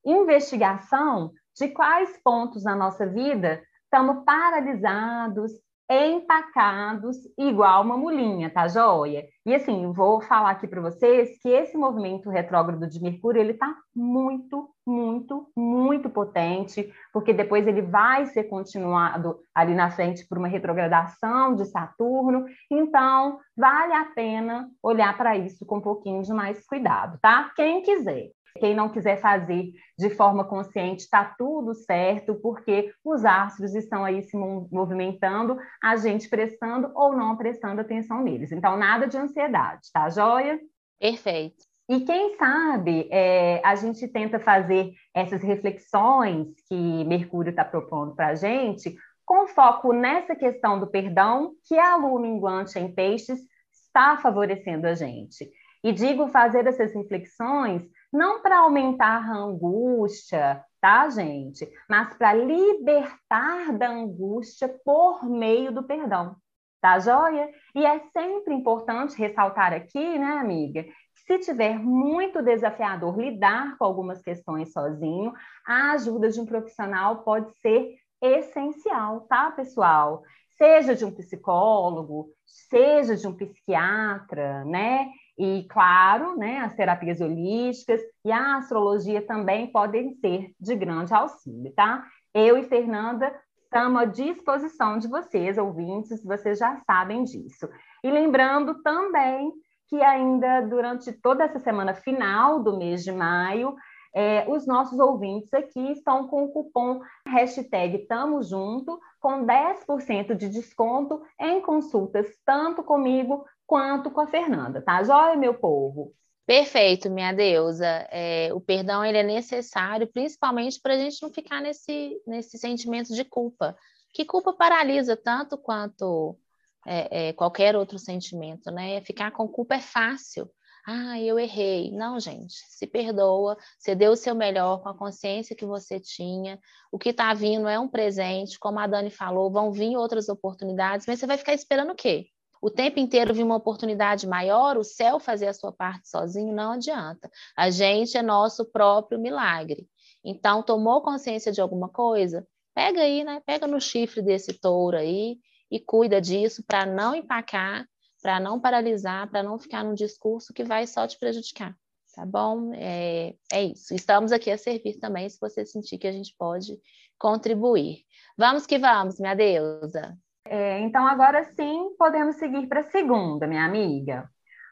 investigação 0.06 1.32
de 1.58 1.70
quais 1.70 2.20
pontos 2.24 2.64
na 2.64 2.76
nossa 2.76 3.06
vida 3.08 3.62
estamos 3.84 4.24
paralisados, 4.26 5.52
empacados 5.90 7.18
igual 7.38 7.84
uma 7.84 7.98
mulinha, 7.98 8.50
tá 8.50 8.68
joia? 8.68 9.26
E 9.46 9.56
assim, 9.56 9.92
vou 9.94 10.22
falar 10.22 10.52
aqui 10.52 10.68
para 10.68 10.82
vocês 10.82 11.40
que 11.42 11.50
esse 11.50 11.78
movimento 11.78 12.30
retrógrado 12.30 12.88
de 12.88 13.02
Mercúrio, 13.02 13.42
ele 13.42 13.54
tá 13.54 13.74
muito, 13.96 14.70
muito, 14.86 15.50
muito 15.56 16.10
potente, 16.10 16.92
porque 17.14 17.34
depois 17.34 17.66
ele 17.66 17.82
vai 17.82 18.26
ser 18.26 18.46
continuado 18.46 19.40
ali 19.56 19.74
na 19.74 19.90
frente 19.90 20.28
por 20.28 20.38
uma 20.38 20.48
retrogradação 20.48 21.56
de 21.56 21.66
Saturno, 21.66 22.46
então 22.70 23.40
vale 23.56 23.94
a 23.94 24.06
pena 24.14 24.70
olhar 24.84 25.16
para 25.18 25.38
isso 25.38 25.66
com 25.66 25.78
um 25.78 25.82
pouquinho 25.82 26.22
de 26.22 26.34
mais 26.34 26.66
cuidado, 26.66 27.18
tá? 27.22 27.52
Quem 27.56 27.82
quiser. 27.82 28.37
Quem 28.60 28.76
não 28.76 28.90
quiser 28.90 29.20
fazer 29.20 29.72
de 29.98 30.10
forma 30.10 30.44
consciente, 30.44 31.04
está 31.04 31.24
tudo 31.38 31.74
certo, 31.74 32.36
porque 32.36 32.94
os 33.04 33.26
astros 33.26 33.74
estão 33.74 34.04
aí 34.04 34.24
se 34.24 34.38
movimentando, 34.38 35.58
a 35.84 35.96
gente 35.96 36.30
prestando 36.30 36.92
ou 36.96 37.16
não 37.16 37.38
prestando 37.38 37.82
atenção 37.82 38.22
neles. 38.24 38.52
Então, 38.52 38.78
nada 38.78 39.08
de 39.08 39.18
ansiedade, 39.18 39.90
tá 39.92 40.10
joia? 40.10 40.60
Perfeito. 41.00 41.66
E 41.90 42.02
quem 42.02 42.36
sabe 42.36 43.08
é, 43.10 43.62
a 43.64 43.76
gente 43.76 44.08
tenta 44.10 44.40
fazer 44.40 44.92
essas 45.14 45.42
reflexões 45.42 46.48
que 46.68 47.06
Mercúrio 47.06 47.52
está 47.52 47.64
propondo 47.64 48.14
para 48.14 48.28
a 48.28 48.36
gente, 48.36 48.94
com 49.26 49.48
foco 49.48 49.94
nessa 49.94 50.36
questão 50.36 50.80
do 50.80 50.88
perdão, 50.88 51.54
que 51.66 51.78
a 51.78 51.96
lua 51.96 52.20
minguante 52.20 52.78
em 52.78 52.94
peixes 52.94 53.40
está 53.72 54.18
favorecendo 54.18 54.86
a 54.86 54.96
gente. 54.96 55.50
E 55.84 55.94
digo 55.94 56.28
fazer 56.28 56.68
essas 56.68 56.94
reflexões 56.94 57.84
não 58.12 58.42
para 58.42 58.60
aumentar 58.60 59.30
a 59.30 59.36
angústia, 59.36 60.64
tá, 60.82 61.10
gente? 61.10 61.68
Mas 61.90 62.14
para 62.16 62.34
libertar 62.34 63.78
da 63.78 63.90
angústia 63.90 64.74
por 64.86 65.24
meio 65.30 65.72
do 65.72 65.84
perdão, 65.84 66.36
tá 66.82 67.00
joia? 67.00 67.50
E 67.76 67.86
é 67.86 68.00
sempre 68.12 68.54
importante 68.54 69.18
ressaltar 69.18 69.74
aqui, 69.74 70.18
né, 70.18 70.38
amiga, 70.38 70.86
se 71.28 71.40
tiver 71.40 71.78
muito 71.78 72.42
desafiador 72.42 73.20
lidar 73.20 73.78
com 73.78 73.84
algumas 73.84 74.22
questões 74.22 74.72
sozinho, 74.72 75.34
a 75.66 75.92
ajuda 75.92 76.30
de 76.30 76.40
um 76.40 76.46
profissional 76.46 77.24
pode 77.24 77.52
ser 77.60 77.96
essencial, 78.22 79.22
tá, 79.22 79.52
pessoal? 79.52 80.24
Seja 80.58 80.96
de 80.96 81.04
um 81.04 81.12
psicólogo, 81.12 82.30
seja 82.46 83.16
de 83.16 83.28
um 83.28 83.36
psiquiatra, 83.36 84.64
né? 84.66 85.10
E, 85.38 85.68
claro, 85.70 86.36
né, 86.36 86.60
as 86.60 86.74
terapias 86.74 87.22
holísticas 87.22 88.02
e 88.26 88.32
a 88.32 88.58
astrologia 88.58 89.22
também 89.22 89.72
podem 89.72 90.16
ser 90.16 90.52
de 90.60 90.76
grande 90.76 91.14
auxílio, 91.14 91.72
tá? 91.76 92.04
Eu 92.34 92.58
e 92.58 92.64
Fernanda 92.64 93.32
estamos 93.64 94.02
à 94.02 94.06
disposição 94.06 94.98
de 94.98 95.08
vocês, 95.08 95.58
ouvintes, 95.58 96.24
vocês 96.24 96.58
já 96.58 96.76
sabem 96.86 97.24
disso. 97.24 97.70
E 98.04 98.10
lembrando 98.10 98.82
também 98.82 99.52
que 99.88 100.02
ainda 100.02 100.62
durante 100.62 101.12
toda 101.14 101.44
essa 101.44 101.60
semana 101.60 101.94
final 101.94 102.62
do 102.62 102.78
mês 102.78 103.04
de 103.04 103.12
maio, 103.12 103.76
é, 104.14 104.50
os 104.50 104.66
nossos 104.66 105.00
ouvintes 105.00 105.54
aqui 105.54 105.92
estão 105.92 106.28
com 106.28 106.46
o 106.46 106.52
cupom 106.52 107.02
hashtag 107.28 108.00
Tamo 108.08 108.42
Junto, 108.42 109.00
com 109.20 109.46
10% 109.46 110.36
de 110.36 110.50
desconto 110.50 111.22
em 111.40 111.62
consultas, 111.62 112.28
tanto 112.46 112.84
comigo 112.84 113.46
quanto 113.68 114.10
com 114.10 114.22
a 114.22 114.28
Fernanda, 114.28 114.82
tá 114.82 115.04
joia, 115.04 115.36
meu 115.36 115.54
povo? 115.54 116.16
Perfeito, 116.46 117.10
minha 117.10 117.34
deusa. 117.34 117.86
É, 118.10 118.54
o 118.54 118.62
perdão 118.62 119.04
ele 119.04 119.18
é 119.18 119.24
necessário, 119.24 120.08
principalmente 120.08 120.80
para 120.80 120.94
a 120.94 120.98
gente 120.98 121.22
não 121.22 121.30
ficar 121.30 121.62
nesse, 121.62 122.20
nesse 122.26 122.58
sentimento 122.58 123.14
de 123.14 123.26
culpa, 123.26 123.76
que 124.14 124.24
culpa 124.24 124.54
paralisa 124.54 125.18
tanto 125.18 125.58
quanto 125.58 126.40
é, 126.86 127.28
é, 127.28 127.34
qualquer 127.34 127.76
outro 127.76 128.00
sentimento, 128.00 128.72
né? 128.72 129.02
Ficar 129.02 129.32
com 129.32 129.46
culpa 129.46 129.76
é 129.76 129.82
fácil. 129.82 130.50
Ah, 130.88 131.20
eu 131.20 131.38
errei. 131.38 131.92
Não, 131.92 132.18
gente, 132.18 132.56
se 132.70 132.88
perdoa, 132.88 133.58
você 133.78 133.94
deu 133.94 134.14
o 134.14 134.16
seu 134.16 134.34
melhor 134.34 134.82
com 134.82 134.88
a 134.88 134.98
consciência 134.98 135.54
que 135.54 135.66
você 135.66 136.00
tinha. 136.00 136.58
O 136.90 136.98
que 136.98 137.10
está 137.10 137.34
vindo 137.34 137.68
é 137.68 137.78
um 137.78 137.90
presente, 137.90 138.58
como 138.58 138.80
a 138.80 138.88
Dani 138.88 139.10
falou, 139.10 139.52
vão 139.52 139.70
vir 139.70 139.98
outras 139.98 140.30
oportunidades, 140.30 141.06
mas 141.06 141.20
você 141.20 141.28
vai 141.28 141.38
ficar 141.38 141.54
esperando 141.54 141.92
o 141.92 141.96
quê? 141.96 142.28
O 142.62 142.70
tempo 142.70 143.00
inteiro 143.00 143.34
vir 143.34 143.44
uma 143.44 143.56
oportunidade 143.56 144.28
maior, 144.28 144.78
o 144.78 144.84
céu 144.84 145.20
fazer 145.20 145.48
a 145.48 145.54
sua 145.54 145.72
parte 145.72 146.10
sozinho 146.10 146.54
não 146.54 146.72
adianta. 146.72 147.30
A 147.56 147.70
gente 147.70 148.18
é 148.18 148.22
nosso 148.22 148.66
próprio 148.66 149.20
milagre. 149.20 149.88
Então, 150.24 150.64
tomou 150.64 151.02
consciência 151.02 151.52
de 151.52 151.62
alguma 151.62 151.90
coisa? 151.90 152.48
Pega 152.74 153.02
aí, 153.02 153.24
né? 153.24 153.42
Pega 153.46 153.66
no 153.66 153.80
chifre 153.80 154.22
desse 154.22 154.54
touro 154.54 154.98
aí 154.98 155.38
e 155.72 155.80
cuida 155.80 156.22
disso 156.22 156.64
para 156.66 156.86
não 156.86 157.16
empacar, 157.16 157.88
para 158.22 158.40
não 158.40 158.60
paralisar, 158.60 159.30
para 159.30 159.44
não 159.44 159.58
ficar 159.58 159.84
num 159.84 159.94
discurso 159.94 160.54
que 160.54 160.64
vai 160.64 160.86
só 160.86 161.08
te 161.08 161.18
prejudicar. 161.18 161.76
Tá 162.16 162.26
bom? 162.26 162.74
É, 162.74 163.36
é 163.52 163.64
isso. 163.64 163.94
Estamos 163.94 164.32
aqui 164.32 164.50
a 164.50 164.58
servir 164.58 164.98
também, 165.00 165.30
se 165.30 165.40
você 165.40 165.66
sentir 165.66 166.00
que 166.00 166.08
a 166.08 166.12
gente 166.12 166.36
pode 166.38 166.80
contribuir. 167.18 168.04
Vamos 168.38 168.66
que 168.66 168.80
vamos, 168.80 169.20
minha 169.20 169.36
deusa. 169.36 170.18
É, 170.50 170.80
então, 170.82 171.06
agora 171.06 171.44
sim, 171.56 171.96
podemos 171.98 172.36
seguir 172.38 172.68
para 172.68 172.82
a 172.82 172.90
segunda, 172.90 173.48
minha 173.48 173.66
amiga. 173.66 174.30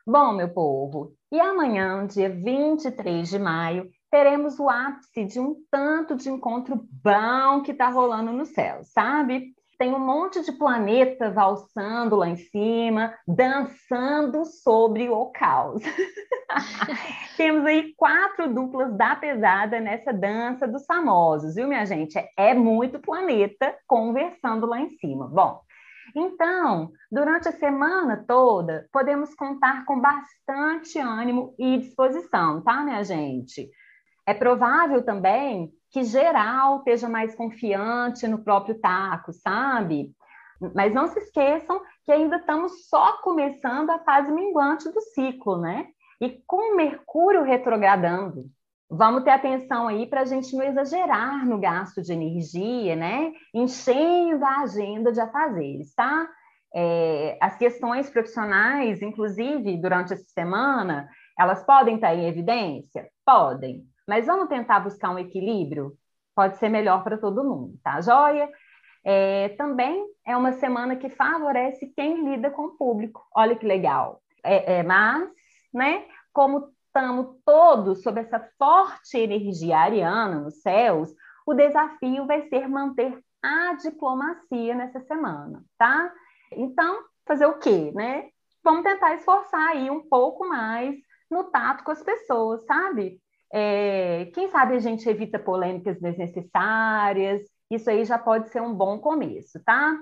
Bom, 0.08 0.34
meu 0.34 0.50
povo, 0.53 1.13
e 1.32 1.39
amanhã, 1.39 2.05
dia 2.05 2.29
23 2.29 3.27
de 3.27 3.39
maio, 3.39 3.89
teremos 4.12 4.60
o 4.60 4.70
ápice 4.70 5.25
de 5.25 5.39
um 5.39 5.55
tanto 5.72 6.15
de 6.15 6.29
encontro 6.29 6.88
bom 7.03 7.62
que 7.63 7.72
está 7.72 7.89
rolando 7.89 8.32
no 8.32 8.46
céu, 8.46 8.82
sabe? 8.84 9.53
Tem 9.77 9.94
um 9.94 10.00
monte 10.00 10.41
de 10.41 10.53
planeta 10.53 11.29
valsando 11.32 12.15
lá 12.15 12.29
em 12.29 12.38
cima, 12.38 13.13
dançando 13.27 14.46
sobre 14.46 15.10
o 15.10 15.25
caos. 15.32 15.82
Temos 17.36 17.65
aí 17.65 17.94
quatro 17.98 18.53
duplas 18.53 18.96
da 18.96 19.15
pesada 19.17 19.82
nessa 19.82 20.13
dança 20.13 20.65
dos 20.65 20.86
famosos, 20.86 21.55
viu, 21.55 21.67
minha 21.67 21.86
gente? 21.86 22.17
É 22.38 22.53
muito 22.53 23.00
planeta 23.00 23.75
conversando 23.86 24.65
lá 24.65 24.79
em 24.79 24.89
cima. 24.91 25.27
Bom, 25.27 25.60
então, 26.15 26.93
durante 27.12 27.50
a 27.50 27.51
semana 27.51 28.24
toda, 28.25 28.88
podemos 28.91 29.36
contar 29.36 29.84
com 29.86 30.00
bastante 30.00 30.98
ânimo 30.98 31.53
e 31.60 31.77
disposição, 31.77 32.62
tá, 32.62 32.84
minha 32.84 33.03
gente? 33.03 33.69
É 34.25 34.34
provável 34.34 35.03
também 35.03 35.72
que 35.91 36.03
geral 36.03 36.77
esteja 36.77 37.10
mais 37.10 37.36
confiante 37.36 38.27
no 38.27 38.43
próprio 38.43 38.79
taco, 38.79 39.34
sabe? 39.34 40.12
Mas 40.74 40.93
não 40.93 41.07
se 41.07 41.19
esqueçam 41.19 41.81
que 42.05 42.12
ainda 42.12 42.38
estamos 42.38 42.88
só 42.88 43.17
começando 43.22 43.89
a 43.89 44.00
fase 44.00 44.31
minguante 44.31 44.89
do 44.89 45.01
ciclo, 45.01 45.57
né? 45.57 45.88
E 46.22 46.41
com 46.48 46.77
Mercúrio 46.77 47.43
retrogradando, 47.43 48.45
Vamos 48.89 49.24
ter 49.24 49.32
atenção 49.32 49.88
aí 49.88 50.06
para 50.06 50.22
a 50.22 50.25
gente 50.25 50.56
não 50.56 50.63
exagerar 50.63 51.46
no 51.46 51.60
gasto 51.60 52.01
de 52.01 52.13
energia, 52.13 52.96
né? 52.96 53.32
Enchendo 53.54 54.46
a 54.46 54.62
agenda 54.62 55.12
de 55.12 55.20
afazeres, 55.20 55.94
tá? 55.96 56.30
É, 56.74 57.38
as 57.42 57.58
questões 57.58 58.10
profissionais, 58.10 59.01
inclusive 59.01 59.77
durante 59.77 60.13
essa 60.13 60.25
semana, 60.25 61.10
elas 61.39 61.65
podem 61.65 61.96
estar 61.96 62.13
em 62.13 62.27
evidência? 62.27 63.10
Podem. 63.25 63.84
Mas 64.08 64.27
vamos 64.27 64.50
tentar 64.50 64.82
buscar 64.82 65.10
um 65.10 65.20
equilíbrio? 65.20 65.94
Pode 66.36 66.58
ser 66.58 66.70
melhor 66.70 67.04
para 67.04 67.18
todo 67.18 67.44
mundo, 67.44 67.80
tá 67.84 68.01
joia? 68.01 68.50
É, 69.04 69.50
também 69.50 70.06
é 70.25 70.38
uma 70.38 70.54
semana 70.54 70.96
que 70.96 71.10
favorece 71.10 71.92
quem 71.96 72.24
lida 72.30 72.51
com 72.51 72.65
o 72.65 72.77
público. 72.77 73.25
Olha 73.36 73.56
que 73.56 73.65
legal. 73.65 74.22
É, 74.44 74.80
é 74.80 74.84
mas, 74.84 75.27
né? 75.74 76.06
como 76.36 76.68
estamos 76.96 77.36
todos 77.44 78.02
sob 78.02 78.22
essa 78.22 78.40
forte 78.58 79.18
energia 79.18 79.78
ariana 79.78 80.40
nos 80.40 80.62
céus, 80.62 81.14
o 81.46 81.54
desafio 81.54 82.25
vai 82.25 82.48
ser 82.48 82.70
manter 82.70 83.20
a 83.44 83.74
diplomacia 83.74 84.74
nessa 84.74 85.02
semana, 85.02 85.62
tá? 85.78 86.10
Então, 86.54 87.04
fazer 87.28 87.48
o 87.48 87.60
quê, 87.60 87.92
né? 87.94 88.30
Vamos 88.64 88.84
tentar 88.84 89.14
esforçar 89.16 89.72
aí 89.72 89.90
um 89.92 90.08
pouco 90.08 90.48
mais 90.48 90.96
no 91.30 91.44
tato 91.44 91.84
com 91.84 91.92
as 91.92 92.02
pessoas, 92.02 92.66
sabe? 92.66 93.20
É, 93.54 94.32
quem 94.34 94.50
sabe 94.50 94.75
a 94.75 94.80
gente 94.80 95.08
evita 95.08 95.38
polêmicas 95.38 96.00
desnecessárias, 96.00 97.42
isso 97.70 97.90
aí 97.90 98.06
já 98.06 98.18
pode 98.18 98.50
ser 98.50 98.62
um 98.62 98.74
bom 98.74 99.00
começo, 99.00 99.62
tá? 99.66 100.00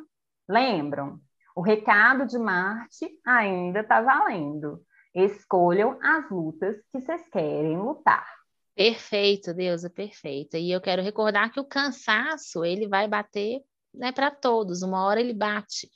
Lembram? 0.47 1.19
O 1.55 1.61
recado 1.61 2.27
de 2.27 2.37
Marte 2.37 3.09
ainda 3.25 3.79
está 3.79 3.99
valendo. 3.99 4.79
Escolham 5.13 5.97
as 6.01 6.29
lutas 6.29 6.77
que 6.91 6.99
vocês 6.99 7.21
querem 7.29 7.77
lutar. 7.77 8.25
Perfeito, 8.75 9.53
Deusa, 9.53 9.89
perfeita. 9.89 10.57
E 10.57 10.71
eu 10.71 10.81
quero 10.81 11.01
recordar 11.01 11.51
que 11.51 11.59
o 11.59 11.65
cansaço, 11.65 12.65
ele 12.65 12.87
vai 12.87 13.07
bater 13.07 13.61
né, 13.93 14.11
para 14.11 14.31
todos, 14.31 14.81
uma 14.81 15.05
hora 15.05 15.19
ele 15.19 15.33
bate 15.33 15.87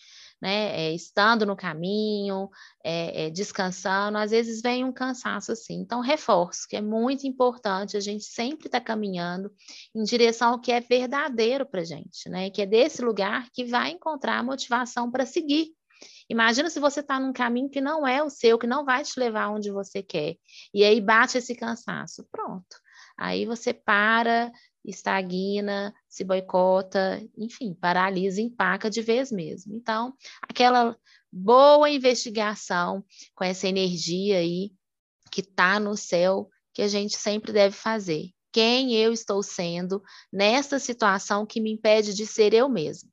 né? 0.42 0.88
É, 0.88 0.94
estando 0.94 1.46
no 1.46 1.56
caminho, 1.56 2.50
é, 2.84 3.26
é, 3.26 3.30
descansando, 3.30 4.18
às 4.18 4.32
vezes 4.32 4.62
vem 4.62 4.84
um 4.84 4.92
cansaço 4.92 5.52
assim. 5.52 5.76
Então, 5.76 6.00
reforço 6.00 6.68
que 6.68 6.76
é 6.76 6.82
muito 6.82 7.26
importante 7.28 7.98
a 7.98 8.00
gente 8.00 8.24
sempre 8.24 8.68
estar 8.68 8.80
tá 8.80 8.86
caminhando 8.86 9.52
em 9.96 10.04
direção 10.04 10.54
ao 10.54 10.62
que 10.62 10.72
é 10.72 10.80
verdadeiro 10.80 11.66
para 11.66 11.84
gente, 11.84 12.30
né? 12.30 12.50
Que 12.50 12.62
é 12.62 12.66
desse 12.66 13.02
lugar 13.02 13.50
que 13.52 13.66
vai 13.66 13.92
encontrar 13.92 14.40
a 14.40 14.44
motivação 14.44 15.10
para 15.12 15.26
seguir. 15.26 15.76
Imagina 16.30 16.70
se 16.70 16.80
você 16.80 17.00
está 17.00 17.20
num 17.20 17.32
caminho 17.32 17.70
que 17.70 17.80
não 17.80 18.06
é 18.06 18.22
o 18.22 18.30
seu, 18.30 18.58
que 18.58 18.68
não 18.68 18.84
vai 18.84 19.04
te 19.04 19.20
levar 19.20 19.50
onde 19.50 19.72
você 19.72 20.04
quer, 20.04 20.36
e 20.74 20.84
aí 20.84 21.00
bate 21.00 21.38
esse 21.38 21.56
cansaço. 21.56 22.28
Pronto. 22.32 22.78
Aí 23.18 23.46
você 23.46 23.74
para, 23.74 24.52
estagna, 24.86 25.94
se 26.08 26.24
boicota, 26.24 27.22
enfim, 27.38 27.74
paralisa, 27.74 28.42
empaca 28.42 28.90
de 28.90 29.02
vez 29.02 29.32
mesmo. 29.32 29.76
Então, 29.76 30.14
aquela 30.42 30.98
boa 31.32 31.90
investigação 31.90 33.04
com 33.36 33.44
essa 33.44 33.68
energia 33.68 34.38
aí 34.38 34.72
que 35.32 35.42
está 35.42 35.80
no 35.80 35.96
céu, 35.98 36.50
que 36.74 36.82
a 36.82 36.88
gente 36.88 37.18
sempre 37.18 37.52
deve 37.52 37.76
fazer. 37.76 38.30
Quem 38.52 38.96
eu 38.96 39.12
estou 39.12 39.44
sendo 39.44 40.02
nessa 40.32 40.80
situação 40.80 41.46
que 41.46 41.60
me 41.62 41.72
impede 41.72 42.14
de 42.14 42.26
ser 42.26 42.54
eu 42.54 42.70
mesmo? 42.70 43.12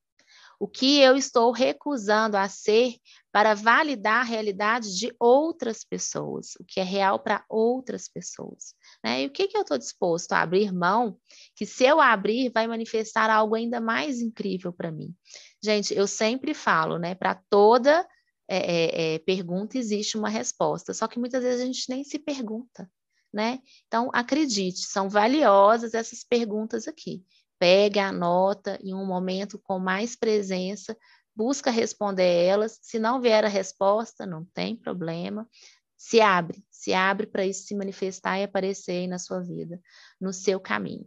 O 0.64 0.66
que 0.66 0.98
eu 0.98 1.14
estou 1.14 1.52
recusando 1.52 2.38
a 2.38 2.48
ser 2.48 2.94
para 3.30 3.52
validar 3.52 4.22
a 4.22 4.24
realidade 4.24 4.96
de 4.96 5.14
outras 5.20 5.84
pessoas, 5.84 6.54
o 6.58 6.64
que 6.64 6.80
é 6.80 6.82
real 6.82 7.18
para 7.18 7.44
outras 7.50 8.08
pessoas. 8.08 8.74
Né? 9.04 9.24
E 9.24 9.26
o 9.26 9.30
que, 9.30 9.46
que 9.46 9.58
eu 9.58 9.60
estou 9.60 9.76
disposto 9.76 10.32
a 10.32 10.40
abrir 10.40 10.72
mão, 10.72 11.18
que 11.54 11.66
se 11.66 11.84
eu 11.84 12.00
abrir, 12.00 12.50
vai 12.50 12.66
manifestar 12.66 13.28
algo 13.28 13.54
ainda 13.54 13.78
mais 13.78 14.22
incrível 14.22 14.72
para 14.72 14.90
mim. 14.90 15.14
Gente, 15.62 15.94
eu 15.94 16.06
sempre 16.06 16.54
falo, 16.54 16.96
né? 16.96 17.14
Para 17.14 17.34
toda 17.50 18.08
é, 18.48 18.56
é, 18.56 19.14
é, 19.16 19.18
pergunta 19.18 19.76
existe 19.76 20.16
uma 20.16 20.30
resposta, 20.30 20.94
só 20.94 21.06
que 21.06 21.18
muitas 21.18 21.42
vezes 21.42 21.60
a 21.60 21.66
gente 21.66 21.90
nem 21.90 22.02
se 22.04 22.18
pergunta. 22.18 22.90
Né? 23.30 23.58
Então, 23.86 24.08
acredite, 24.14 24.86
são 24.86 25.10
valiosas 25.10 25.92
essas 25.92 26.24
perguntas 26.24 26.88
aqui. 26.88 27.22
Pega, 27.64 28.08
anota 28.08 28.78
em 28.82 28.92
um 28.92 29.06
momento 29.06 29.58
com 29.58 29.78
mais 29.78 30.14
presença, 30.14 30.94
busca 31.34 31.70
responder 31.70 32.44
elas. 32.44 32.78
Se 32.82 32.98
não 32.98 33.22
vier 33.22 33.42
a 33.42 33.48
resposta, 33.48 34.26
não 34.26 34.44
tem 34.52 34.76
problema. 34.76 35.48
Se 35.96 36.20
abre, 36.20 36.62
se 36.70 36.92
abre 36.92 37.26
para 37.26 37.46
isso 37.46 37.66
se 37.66 37.74
manifestar 37.74 38.38
e 38.38 38.42
aparecer 38.42 38.92
aí 38.92 39.06
na 39.06 39.18
sua 39.18 39.40
vida, 39.40 39.80
no 40.20 40.30
seu 40.30 40.60
caminho. 40.60 41.06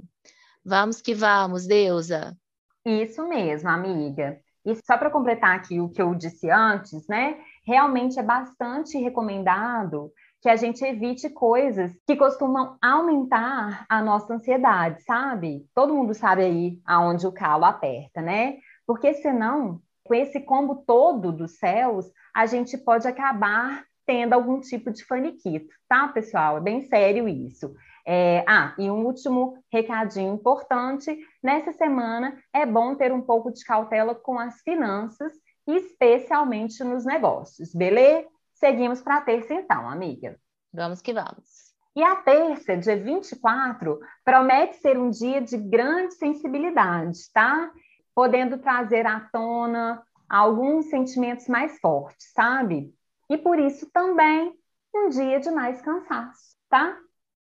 Vamos 0.65 0.99
que 0.99 1.13
vamos, 1.13 1.67
Deusa. 1.67 2.35
Isso 2.83 3.27
mesmo, 3.27 3.69
amiga. 3.69 4.41
E 4.65 4.73
só 4.77 4.97
para 4.97 5.11
completar 5.11 5.55
aqui 5.55 5.79
o 5.79 5.89
que 5.89 6.01
eu 6.01 6.15
disse 6.15 6.49
antes, 6.49 7.07
né? 7.07 7.39
Realmente 7.63 8.17
é 8.17 8.23
bastante 8.23 8.97
recomendado 8.97 10.11
que 10.41 10.49
a 10.49 10.55
gente 10.55 10.83
evite 10.83 11.29
coisas 11.29 11.91
que 12.05 12.15
costumam 12.15 12.77
aumentar 12.81 13.85
a 13.89 14.01
nossa 14.01 14.33
ansiedade, 14.33 15.01
sabe? 15.03 15.65
Todo 15.73 15.93
mundo 15.93 16.13
sabe 16.13 16.43
aí 16.43 16.79
aonde 16.85 17.25
o 17.25 17.31
calo 17.31 17.65
aperta, 17.65 18.21
né? 18.21 18.57
Porque 18.85 19.13
senão 19.15 19.81
com 20.03 20.15
esse 20.15 20.39
combo 20.39 20.83
todo 20.87 21.31
dos 21.31 21.57
céus, 21.57 22.09
a 22.33 22.45
gente 22.45 22.77
pode 22.77 23.07
acabar 23.07 23.83
tendo 24.05 24.33
algum 24.33 24.61
tipo 24.61 24.89
de 24.89 25.03
faniquito, 25.03 25.67
tá, 25.87 26.07
pessoal? 26.07 26.57
É 26.57 26.61
bem 26.61 26.81
sério 26.81 27.27
isso. 27.27 27.75
É, 28.05 28.45
ah, 28.47 28.73
e 28.79 28.89
um 28.89 29.05
último 29.05 29.61
recadinho 29.71 30.33
importante: 30.33 31.13
nessa 31.43 31.73
semana 31.73 32.41
é 32.53 32.65
bom 32.65 32.95
ter 32.95 33.11
um 33.11 33.21
pouco 33.21 33.51
de 33.51 33.63
cautela 33.65 34.15
com 34.15 34.39
as 34.39 34.61
finanças, 34.61 35.33
especialmente 35.67 36.81
nos 36.85 37.03
negócios, 37.03 37.75
beleza? 37.75 38.29
Seguimos 38.59 39.01
para 39.01 39.17
a 39.17 39.21
terça, 39.21 39.53
então, 39.53 39.89
amiga. 39.89 40.39
Vamos 40.73 41.01
que 41.01 41.13
vamos. 41.13 41.73
E 41.95 42.03
a 42.03 42.15
terça, 42.17 42.77
dia 42.77 42.95
24, 42.95 43.99
promete 44.23 44.77
ser 44.77 44.97
um 44.97 45.09
dia 45.09 45.41
de 45.41 45.57
grande 45.57 46.13
sensibilidade, 46.13 47.31
tá? 47.33 47.71
podendo 48.17 48.57
trazer 48.57 49.05
à 49.05 49.19
tona 49.31 50.01
alguns 50.27 50.89
sentimentos 50.89 51.47
mais 51.47 51.79
fortes, 51.79 52.31
sabe? 52.33 52.91
E 53.29 53.37
por 53.37 53.59
isso 53.59 53.87
também 53.91 54.57
um 54.91 55.09
dia 55.09 55.39
de 55.39 55.51
mais 55.51 55.79
cansaço, 55.83 56.57
tá? 56.67 56.97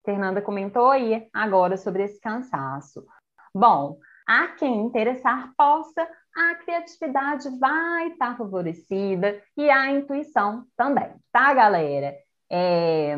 Fernanda 0.05 0.43
comentou 0.43 0.91
aí 0.91 1.29
agora 1.33 1.77
sobre 1.77 2.03
esse 2.03 2.21
cansaço. 2.21 3.07
Bom, 3.55 4.01
a 4.27 4.49
quem 4.49 4.81
interessar 4.81 5.53
possa, 5.57 6.09
a 6.37 6.55
criatividade 6.57 7.49
vai 7.59 8.09
estar 8.09 8.37
favorecida 8.37 9.41
e 9.57 9.71
a 9.71 9.91
intuição 9.91 10.67
também, 10.77 11.11
tá, 11.33 11.55
galera? 11.55 12.15
É... 12.51 13.17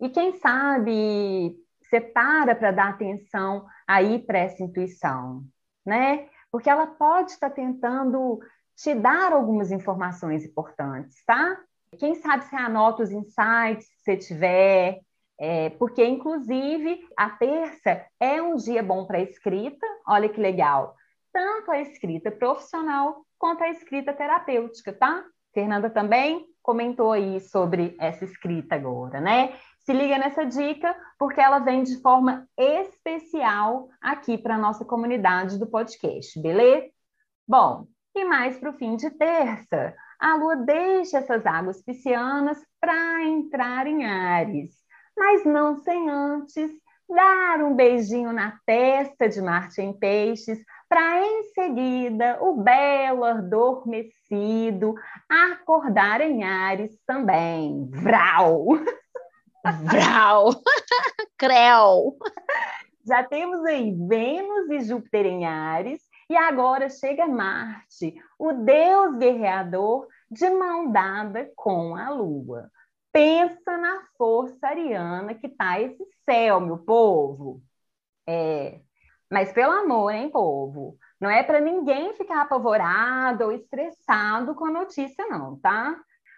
E 0.00 0.08
quem 0.10 0.34
sabe 0.38 1.56
separa 1.88 2.54
para 2.54 2.72
dar 2.72 2.88
atenção 2.90 3.64
aí 3.86 4.18
para 4.18 4.38
essa 4.38 4.62
intuição, 4.62 5.42
né? 5.84 6.28
porque 6.56 6.70
ela 6.70 6.86
pode 6.86 7.32
estar 7.32 7.50
tentando 7.50 8.40
te 8.74 8.94
dar 8.94 9.30
algumas 9.32 9.70
informações 9.70 10.42
importantes, 10.42 11.22
tá? 11.26 11.58
Quem 11.98 12.14
sabe 12.14 12.44
você 12.44 12.56
anota 12.56 13.02
os 13.02 13.10
insights 13.10 13.86
que 13.86 14.00
você 14.00 14.16
tiver, 14.16 15.00
é, 15.38 15.68
porque, 15.70 16.02
inclusive, 16.02 17.06
a 17.14 17.28
terça 17.28 18.06
é 18.18 18.40
um 18.40 18.56
dia 18.56 18.82
bom 18.82 19.04
para 19.04 19.20
escrita, 19.20 19.86
olha 20.08 20.30
que 20.30 20.40
legal, 20.40 20.94
tanto 21.36 21.70
a 21.70 21.78
escrita 21.82 22.30
profissional 22.30 23.26
quanto 23.38 23.62
a 23.62 23.68
escrita 23.68 24.14
terapêutica, 24.14 24.90
tá? 24.90 25.22
Fernanda 25.52 25.90
também 25.90 26.46
comentou 26.62 27.12
aí 27.12 27.40
sobre 27.40 27.94
essa 28.00 28.24
escrita 28.24 28.74
agora, 28.74 29.20
né? 29.20 29.52
Se 29.80 29.92
liga 29.92 30.16
nessa 30.16 30.46
dica, 30.46 30.96
porque 31.18 31.38
ela 31.38 31.58
vem 31.58 31.82
de 31.82 32.00
forma 32.00 32.48
especial 32.56 33.90
aqui 34.00 34.38
para 34.38 34.54
a 34.54 34.58
nossa 34.58 34.82
comunidade 34.82 35.58
do 35.58 35.66
podcast, 35.66 36.40
beleza? 36.40 36.88
Bom, 37.46 37.86
e 38.14 38.24
mais 38.24 38.56
para 38.56 38.70
o 38.70 38.78
fim 38.78 38.96
de 38.96 39.10
terça, 39.10 39.94
a 40.18 40.36
Lua 40.36 40.56
deixa 40.56 41.18
essas 41.18 41.44
águas 41.44 41.82
piscianas 41.82 42.58
para 42.80 43.22
entrar 43.24 43.86
em 43.86 44.06
Ares, 44.06 44.70
mas 45.14 45.44
não 45.44 45.76
sem 45.76 46.08
antes 46.08 46.70
dar 47.08 47.62
um 47.62 47.74
beijinho 47.74 48.32
na 48.32 48.58
testa 48.66 49.28
de 49.28 49.40
Marte 49.40 49.80
em 49.80 49.92
Peixes, 49.92 50.58
para 50.88 51.20
em 51.20 51.42
seguida 51.52 52.38
o 52.42 52.62
belo 52.62 53.24
adormecido 53.24 54.94
acordar 55.28 56.20
em 56.20 56.44
Ares 56.44 56.98
também. 57.06 57.88
Vral! 57.90 58.66
Vral! 59.84 60.50
Creu! 61.36 62.16
Já 63.06 63.22
temos 63.22 63.64
aí 63.64 63.94
Vênus 64.08 64.70
e 64.70 64.80
Júpiter 64.80 65.26
em 65.26 65.44
Ares, 65.44 66.02
e 66.28 66.36
agora 66.36 66.88
chega 66.88 67.26
Marte, 67.26 68.14
o 68.36 68.52
deus 68.52 69.16
guerreador, 69.16 70.08
de 70.28 70.50
mão 70.50 70.90
dada 70.90 71.50
com 71.54 71.94
a 71.94 72.10
Lua. 72.10 72.68
Pensa 73.12 73.76
na 73.78 74.02
força 74.18 74.66
ariana 74.66 75.34
que 75.34 75.48
tá 75.48 75.80
esse 75.80 76.04
céu, 76.28 76.60
meu 76.60 76.78
povo. 76.78 77.62
É, 78.26 78.80
mas 79.30 79.52
pelo 79.52 79.72
amor, 79.72 80.10
hein, 80.12 80.30
povo? 80.30 80.96
Não 81.20 81.30
é 81.30 81.42
para 81.42 81.60
ninguém 81.60 82.12
ficar 82.14 82.42
apavorado 82.42 83.44
ou 83.44 83.52
estressado 83.52 84.54
com 84.54 84.66
a 84.66 84.70
notícia, 84.70 85.26
não, 85.26 85.58
tá? 85.58 85.96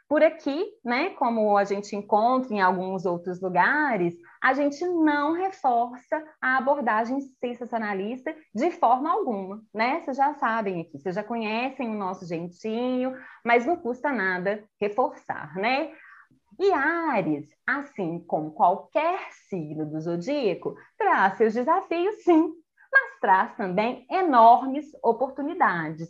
Por 0.08 0.22
aqui, 0.22 0.64
né, 0.82 1.10
como 1.10 1.54
a 1.58 1.64
gente 1.64 1.94
encontra 1.94 2.54
em 2.54 2.62
alguns 2.62 3.04
outros 3.04 3.42
lugares, 3.42 4.14
a 4.40 4.54
gente 4.54 4.82
não 4.86 5.32
reforça 5.34 6.24
a 6.40 6.56
abordagem 6.56 7.20
sensacionalista 7.38 8.34
de 8.54 8.70
forma 8.70 9.10
alguma, 9.10 9.62
né? 9.74 10.00
Vocês 10.00 10.16
já 10.16 10.32
sabem 10.34 10.80
aqui, 10.80 10.98
vocês 10.98 11.14
já 11.14 11.22
conhecem 11.22 11.90
o 11.90 11.98
nosso 11.98 12.26
jeitinho, 12.26 13.14
mas 13.44 13.66
não 13.66 13.76
custa 13.76 14.10
nada 14.10 14.64
reforçar, 14.80 15.54
né? 15.56 15.92
E 16.58 16.72
Ares, 16.72 17.46
assim 17.66 18.24
como 18.26 18.52
qualquer 18.52 19.30
signo 19.48 19.84
do 19.84 20.00
zodíaco, 20.00 20.74
traz 20.96 21.36
seus 21.36 21.52
desafios, 21.52 22.22
sim, 22.24 22.54
traz 23.20 23.54
também 23.56 24.06
enormes 24.10 24.86
oportunidades. 25.02 26.08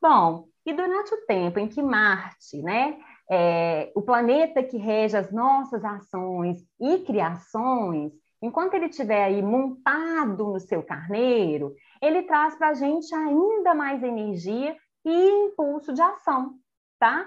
Bom, 0.00 0.46
e 0.64 0.72
durante 0.72 1.14
o 1.14 1.26
tempo 1.26 1.58
em 1.58 1.68
que 1.68 1.82
Marte, 1.82 2.62
né, 2.62 2.98
é, 3.30 3.92
o 3.94 4.02
planeta 4.02 4.62
que 4.62 4.76
rege 4.76 5.16
as 5.16 5.30
nossas 5.30 5.84
ações 5.84 6.58
e 6.80 6.98
criações, 7.00 8.12
enquanto 8.42 8.74
ele 8.74 8.86
estiver 8.86 9.24
aí 9.24 9.42
montado 9.42 10.52
no 10.52 10.60
seu 10.60 10.82
carneiro, 10.82 11.74
ele 12.02 12.22
traz 12.22 12.56
para 12.56 12.68
a 12.68 12.74
gente 12.74 13.14
ainda 13.14 13.74
mais 13.74 14.02
energia 14.02 14.76
e 15.04 15.46
impulso 15.46 15.92
de 15.92 16.02
ação, 16.02 16.54
tá? 16.98 17.26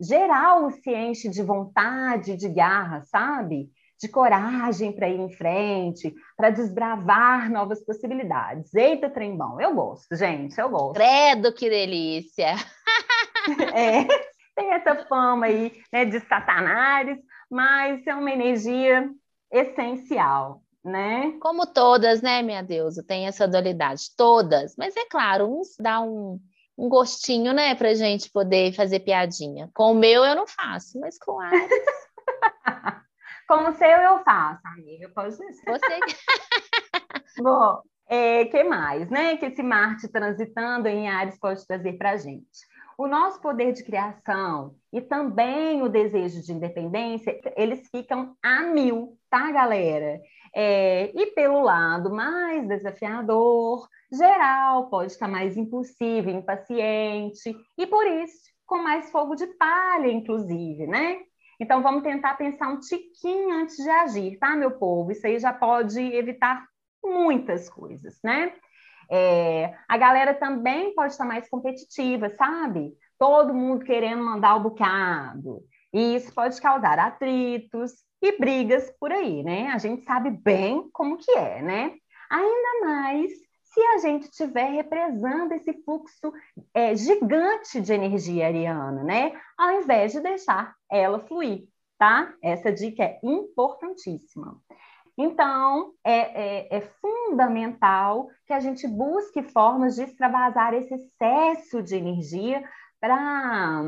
Geral 0.00 0.70
se 0.70 0.94
enche 0.94 1.28
de 1.28 1.42
vontade, 1.42 2.36
de 2.36 2.48
garra, 2.48 3.02
sabe? 3.02 3.70
De 4.00 4.08
coragem 4.08 4.92
para 4.92 5.08
ir 5.08 5.20
em 5.20 5.30
frente, 5.30 6.14
para 6.36 6.50
desbravar 6.50 7.50
novas 7.50 7.84
possibilidades. 7.84 8.74
Eita, 8.74 9.10
trembão, 9.10 9.60
eu 9.60 9.74
gosto, 9.74 10.16
gente, 10.16 10.58
eu 10.58 10.70
gosto. 10.70 10.94
Credo, 10.94 11.52
que 11.52 11.68
delícia! 11.68 12.54
é, 13.74 14.06
tem 14.54 14.72
essa 14.72 15.04
fama 15.06 15.46
aí 15.46 15.72
né, 15.92 16.04
de 16.04 16.20
satanares, 16.20 17.18
mas 17.50 18.06
é 18.06 18.14
uma 18.14 18.30
energia 18.30 19.10
essencial, 19.50 20.62
né? 20.84 21.34
Como 21.40 21.66
todas, 21.66 22.22
né, 22.22 22.42
minha 22.42 22.62
deusa, 22.62 23.02
tem 23.02 23.26
essa 23.26 23.48
dualidade, 23.48 24.14
todas. 24.16 24.74
Mas 24.76 24.96
é 24.96 25.04
claro, 25.06 25.46
uns 25.46 25.76
dá 25.78 26.00
um, 26.00 26.38
um 26.78 26.88
gostinho, 26.88 27.52
né, 27.52 27.74
pra 27.74 27.94
gente 27.94 28.30
poder 28.30 28.72
fazer 28.72 29.00
piadinha. 29.00 29.68
Com 29.74 29.92
o 29.92 29.94
meu 29.94 30.24
eu 30.24 30.34
não 30.34 30.46
faço, 30.46 30.98
mas 31.00 31.18
com 31.18 31.40
a 31.40 31.46
Ares... 31.46 31.68
com 33.50 33.68
o 33.68 33.74
seu 33.74 33.88
eu 33.88 34.22
faço, 34.22 34.60
amiga, 34.64 35.10
pode 35.12 35.34
ser. 35.34 35.44
Você... 35.66 35.98
Bom, 37.42 37.82
é, 38.08 38.44
que 38.44 38.62
mais, 38.62 39.10
né, 39.10 39.36
que 39.38 39.46
esse 39.46 39.60
Marte 39.60 40.06
transitando 40.06 40.86
em 40.86 41.08
Ares 41.08 41.36
pode 41.36 41.66
trazer 41.66 41.94
pra 41.94 42.16
gente? 42.16 42.60
O 42.96 43.08
nosso 43.08 43.40
poder 43.40 43.72
de 43.72 43.82
criação 43.82 44.76
e 44.92 45.00
também 45.00 45.82
o 45.82 45.88
desejo 45.88 46.40
de 46.42 46.52
independência, 46.52 47.40
eles 47.56 47.88
ficam 47.90 48.36
a 48.40 48.60
mil, 48.62 49.18
tá, 49.28 49.50
galera? 49.50 50.20
É, 50.54 51.10
e 51.12 51.26
pelo 51.32 51.60
lado 51.60 52.08
mais 52.08 52.68
desafiador, 52.68 53.88
geral, 54.12 54.88
pode 54.88 55.10
estar 55.10 55.26
mais 55.26 55.56
impulsivo, 55.56 56.30
impaciente, 56.30 57.52
e 57.76 57.84
por 57.84 58.06
isso 58.06 58.48
com 58.64 58.78
mais 58.78 59.10
fogo 59.10 59.34
de 59.34 59.48
palha, 59.48 60.06
inclusive, 60.06 60.86
né? 60.86 61.18
Então 61.60 61.82
vamos 61.82 62.02
tentar 62.02 62.34
pensar 62.36 62.68
um 62.68 62.80
tiquinho 62.80 63.54
antes 63.60 63.76
de 63.76 63.90
agir, 63.90 64.38
tá, 64.38 64.56
meu 64.56 64.70
povo? 64.72 65.12
Isso 65.12 65.26
aí 65.26 65.38
já 65.38 65.52
pode 65.52 66.00
evitar 66.00 66.66
muitas 67.04 67.68
coisas, 67.68 68.18
né? 68.24 68.52
É, 69.10 69.74
a 69.86 69.98
galera 69.98 70.32
também 70.34 70.94
pode 70.94 71.12
estar 71.12 71.26
mais 71.26 71.48
competitiva, 71.50 72.30
sabe? 72.30 72.94
Todo 73.18 73.52
mundo 73.52 73.84
querendo 73.84 74.24
mandar 74.24 74.56
o 74.56 74.62
bocado. 74.62 75.62
E 75.92 76.14
isso 76.14 76.32
pode 76.32 76.58
causar 76.60 76.98
atritos 76.98 77.92
e 78.22 78.38
brigas 78.38 78.90
por 78.98 79.12
aí, 79.12 79.42
né? 79.42 79.68
A 79.68 79.78
gente 79.78 80.02
sabe 80.04 80.30
bem 80.30 80.88
como 80.92 81.18
que 81.18 81.30
é, 81.32 81.60
né? 81.60 81.92
Ainda 82.30 82.86
mais 82.86 83.30
se 83.72 83.80
a 83.80 83.98
gente 83.98 84.24
estiver 84.24 84.70
represando 84.70 85.52
esse 85.52 85.72
fluxo 85.84 86.32
é, 86.74 86.94
gigante 86.96 87.80
de 87.80 87.92
energia 87.92 88.46
ariana, 88.46 89.04
né? 89.04 89.32
Ao 89.56 89.80
invés 89.80 90.12
de 90.12 90.20
deixar 90.20 90.74
ela 90.90 91.20
fluir, 91.20 91.68
tá? 91.96 92.32
Essa 92.42 92.72
dica 92.72 93.04
é 93.04 93.20
importantíssima. 93.22 94.60
Então, 95.16 95.92
é, 96.02 96.66
é, 96.66 96.76
é, 96.78 96.80
fundamental 96.80 98.28
que 98.46 98.52
a 98.52 98.60
gente 98.60 98.88
busque 98.88 99.42
formas 99.42 99.94
de 99.94 100.02
extravasar 100.02 100.74
esse 100.74 100.94
excesso 100.94 101.82
de 101.82 101.94
energia 101.94 102.64
para 103.00 103.82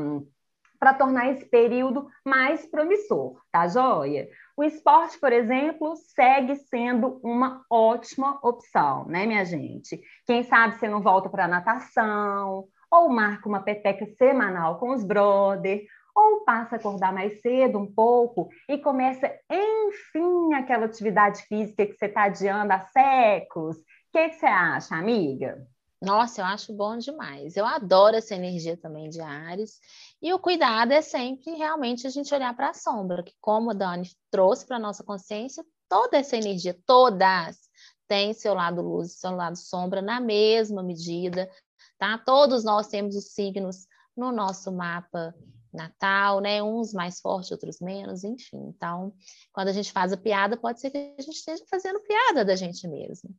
tornar 0.91 1.29
esse 1.29 1.45
período 1.45 2.07
mais 2.25 2.65
promissor, 2.65 3.39
tá 3.51 3.67
joia? 3.67 4.27
O 4.57 4.63
esporte, 4.63 5.19
por 5.19 5.31
exemplo, 5.31 5.95
segue 5.95 6.55
sendo 6.55 7.19
uma 7.23 7.63
ótima 7.69 8.39
opção, 8.41 9.05
né, 9.05 9.27
minha 9.27 9.45
gente? 9.45 10.01
Quem 10.25 10.41
sabe 10.43 10.75
você 10.75 10.89
não 10.89 10.99
volta 10.99 11.29
para 11.29 11.47
natação, 11.47 12.67
ou 12.91 13.09
marca 13.09 13.47
uma 13.47 13.61
peteca 13.61 14.05
semanal 14.17 14.79
com 14.79 14.89
os 14.89 15.03
brother, 15.03 15.83
ou 16.15 16.43
passa 16.43 16.75
a 16.75 16.79
acordar 16.79 17.11
mais 17.11 17.41
cedo 17.41 17.79
um 17.79 17.91
pouco 17.91 18.49
e 18.69 18.77
começa, 18.77 19.31
enfim, 19.49 20.53
aquela 20.53 20.85
atividade 20.85 21.41
física 21.43 21.85
que 21.85 21.95
você 21.95 22.05
está 22.05 22.23
adiando 22.23 22.73
há 22.73 22.79
séculos. 22.79 23.77
O 23.77 23.81
que, 24.11 24.29
que 24.29 24.35
você 24.35 24.45
acha, 24.45 24.95
amiga? 24.95 25.67
Nossa, 26.03 26.41
eu 26.41 26.45
acho 26.45 26.73
bom 26.73 26.97
demais. 26.97 27.55
Eu 27.55 27.65
adoro 27.65 28.17
essa 28.17 28.35
energia 28.35 28.75
também 28.75 29.09
de 29.09 29.21
Ares. 29.21 29.79
E 30.21 30.33
o 30.33 30.39
cuidado 30.39 30.91
é 30.91 31.01
sempre 31.01 31.51
realmente 31.51 32.05
a 32.05 32.09
gente 32.09 32.33
olhar 32.35 32.53
para 32.53 32.71
a 32.71 32.73
sombra, 32.73 33.23
que 33.23 33.33
como 33.39 33.71
a 33.71 33.73
Dani 33.73 34.09
trouxe 34.29 34.65
para 34.65 34.75
a 34.75 34.79
nossa 34.79 35.01
consciência, 35.01 35.65
toda 35.87 36.17
essa 36.17 36.35
energia, 36.35 36.77
todas, 36.85 37.57
tem 38.05 38.33
seu 38.33 38.53
lado 38.53 38.81
luz 38.81 39.11
e 39.11 39.19
seu 39.19 39.31
lado 39.31 39.55
sombra 39.55 40.01
na 40.01 40.19
mesma 40.19 40.83
medida, 40.83 41.49
tá? 41.97 42.17
Todos 42.17 42.65
nós 42.65 42.87
temos 42.89 43.15
os 43.15 43.31
signos 43.31 43.87
no 44.15 44.29
nosso 44.29 44.73
mapa 44.73 45.33
natal, 45.73 46.39
né? 46.39 46.61
Uns 46.61 46.93
mais 46.93 47.19
fortes, 47.19 47.51
outros 47.51 47.79
menos, 47.79 48.23
enfim. 48.23 48.71
Então, 48.75 49.13
quando 49.51 49.69
a 49.69 49.73
gente 49.73 49.91
faz 49.91 50.13
a 50.13 50.17
piada, 50.17 50.57
pode 50.57 50.79
ser 50.79 50.91
que 50.91 50.97
a 50.97 51.21
gente 51.21 51.35
esteja 51.35 51.63
fazendo 51.69 51.99
piada 52.01 52.45
da 52.45 52.55
gente 52.55 52.87
mesmo. 52.87 53.29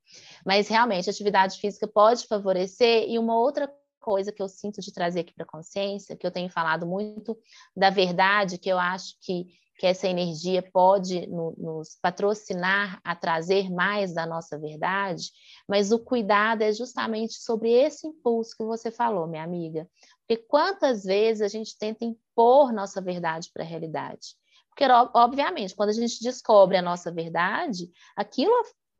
Mas 0.44 0.68
realmente, 0.68 1.08
a 1.08 1.12
atividade 1.12 1.58
física 1.58 1.86
pode 1.86 2.26
favorecer. 2.26 3.08
E 3.08 3.18
uma 3.18 3.38
outra 3.38 3.68
coisa 4.04 4.30
que 4.30 4.42
eu 4.42 4.48
sinto 4.48 4.82
de 4.82 4.92
trazer 4.92 5.20
aqui 5.20 5.32
para 5.32 5.44
a 5.44 5.48
consciência, 5.48 6.14
que 6.14 6.26
eu 6.26 6.30
tenho 6.30 6.50
falado 6.50 6.86
muito 6.86 7.38
da 7.74 7.88
verdade, 7.88 8.58
que 8.58 8.68
eu 8.68 8.78
acho 8.78 9.16
que, 9.22 9.46
que 9.78 9.86
essa 9.86 10.06
energia 10.06 10.62
pode 10.62 11.26
no, 11.26 11.54
nos 11.56 11.96
patrocinar 12.02 13.00
a 13.02 13.16
trazer 13.16 13.70
mais 13.70 14.12
da 14.12 14.26
nossa 14.26 14.58
verdade, 14.58 15.30
mas 15.66 15.90
o 15.90 15.98
cuidado 15.98 16.60
é 16.60 16.70
justamente 16.70 17.34
sobre 17.34 17.72
esse 17.72 18.06
impulso 18.06 18.54
que 18.54 18.64
você 18.64 18.90
falou, 18.90 19.26
minha 19.26 19.42
amiga. 19.42 19.88
Porque 20.26 20.42
quantas 20.48 21.04
vezes 21.04 21.42
a 21.42 21.48
gente 21.48 21.76
tenta 21.78 22.04
impor 22.04 22.72
nossa 22.72 23.00
verdade 23.00 23.50
para 23.52 23.62
a 23.62 23.66
realidade? 23.66 24.36
Porque, 24.68 24.84
obviamente, 25.14 25.74
quando 25.74 25.90
a 25.90 25.92
gente 25.92 26.20
descobre 26.20 26.76
a 26.76 26.82
nossa 26.82 27.12
verdade, 27.12 27.90
aquilo 28.16 28.52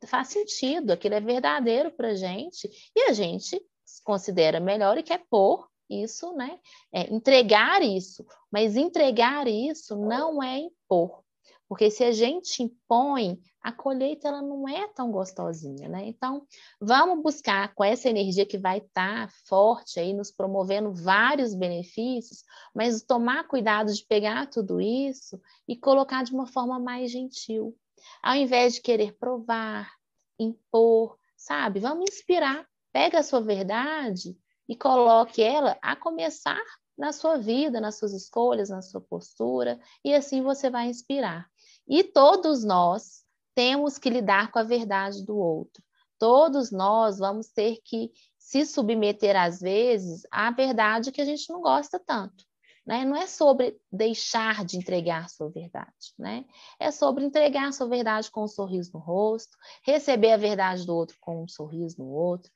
faz 0.05 0.29
sentido, 0.29 0.91
aquilo 0.91 1.15
é 1.15 1.19
verdadeiro 1.19 1.91
para 1.91 2.09
a 2.09 2.15
gente, 2.15 2.69
e 2.95 3.01
a 3.09 3.13
gente 3.13 3.59
considera 4.03 4.59
melhor 4.59 4.97
e 4.97 5.03
quer 5.03 5.25
pôr 5.29 5.67
isso, 5.89 6.31
né? 6.33 6.59
É, 6.93 7.13
entregar 7.13 7.81
isso. 7.81 8.25
Mas 8.51 8.75
entregar 8.75 9.47
isso 9.47 9.97
não 9.97 10.41
é 10.41 10.59
impor. 10.59 11.24
Porque 11.67 11.89
se 11.89 12.03
a 12.03 12.11
gente 12.11 12.61
impõe, 12.61 13.39
a 13.61 13.71
colheita 13.71 14.27
ela 14.27 14.41
não 14.41 14.69
é 14.69 14.87
tão 14.89 15.11
gostosinha, 15.11 15.89
né? 15.89 16.07
Então, 16.07 16.45
vamos 16.79 17.23
buscar 17.23 17.73
com 17.73 17.83
essa 17.83 18.07
energia 18.07 18.45
que 18.45 18.57
vai 18.57 18.77
estar 18.77 19.27
tá 19.27 19.33
forte 19.47 19.99
aí, 19.99 20.13
nos 20.13 20.31
promovendo 20.31 20.93
vários 20.93 21.55
benefícios, 21.55 22.43
mas 22.73 23.01
tomar 23.01 23.47
cuidado 23.47 23.91
de 23.91 24.05
pegar 24.05 24.47
tudo 24.47 24.79
isso 24.79 25.41
e 25.67 25.75
colocar 25.75 26.23
de 26.23 26.33
uma 26.33 26.45
forma 26.45 26.79
mais 26.79 27.11
gentil. 27.11 27.75
Ao 28.21 28.35
invés 28.35 28.75
de 28.75 28.81
querer 28.81 29.17
provar, 29.17 29.91
impor, 30.37 31.17
sabe? 31.35 31.79
Vamos 31.79 32.09
inspirar. 32.09 32.67
Pega 32.91 33.19
a 33.19 33.23
sua 33.23 33.41
verdade 33.41 34.37
e 34.69 34.75
coloque 34.75 35.41
ela 35.41 35.77
a 35.81 35.95
começar 35.95 36.61
na 36.97 37.11
sua 37.11 37.37
vida, 37.37 37.81
nas 37.81 37.97
suas 37.97 38.13
escolhas, 38.13 38.69
na 38.69 38.81
sua 38.81 39.01
postura, 39.01 39.79
e 40.03 40.13
assim 40.13 40.41
você 40.41 40.69
vai 40.69 40.87
inspirar. 40.87 41.49
E 41.87 42.03
todos 42.03 42.63
nós 42.63 43.23
temos 43.53 43.97
que 43.97 44.09
lidar 44.09 44.51
com 44.51 44.59
a 44.59 44.63
verdade 44.63 45.23
do 45.23 45.37
outro. 45.37 45.83
Todos 46.19 46.71
nós 46.71 47.19
vamos 47.19 47.47
ter 47.47 47.79
que 47.83 48.11
se 48.37 48.65
submeter, 48.65 49.35
às 49.35 49.59
vezes, 49.59 50.21
à 50.31 50.51
verdade 50.51 51.11
que 51.11 51.21
a 51.21 51.25
gente 51.25 51.49
não 51.49 51.61
gosta 51.61 51.99
tanto. 51.99 52.45
Né? 52.85 53.03
Não 53.03 53.15
é 53.15 53.25
sobre 53.25 53.79
deixar 53.91 54.63
de 54.63 54.77
entregar 54.77 55.27
sua 55.27 55.49
verdade, 55.49 56.13
né? 56.19 56.45
É 56.79 56.91
sobre 56.91 57.25
entregar 57.25 57.73
sua 57.73 57.87
verdade 57.87 58.29
com 58.29 58.43
um 58.43 58.47
sorriso 58.47 58.91
no 58.93 58.99
rosto, 58.99 59.57
receber 59.83 60.33
a 60.33 60.37
verdade 60.37 60.85
do 60.85 60.95
outro 60.95 61.17
com 61.19 61.43
um 61.43 61.47
sorriso 61.47 61.97
no 61.97 62.11
outro, 62.11 62.51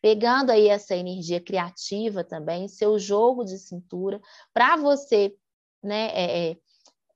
pegando 0.00 0.50
aí 0.50 0.68
essa 0.68 0.94
energia 0.94 1.40
criativa 1.40 2.22
também, 2.22 2.68
seu 2.68 3.00
jogo 3.00 3.44
de 3.44 3.58
cintura, 3.58 4.20
para 4.52 4.76
você, 4.76 5.36
né, 5.82 6.10
é, 6.14 6.50
é, 6.50 6.56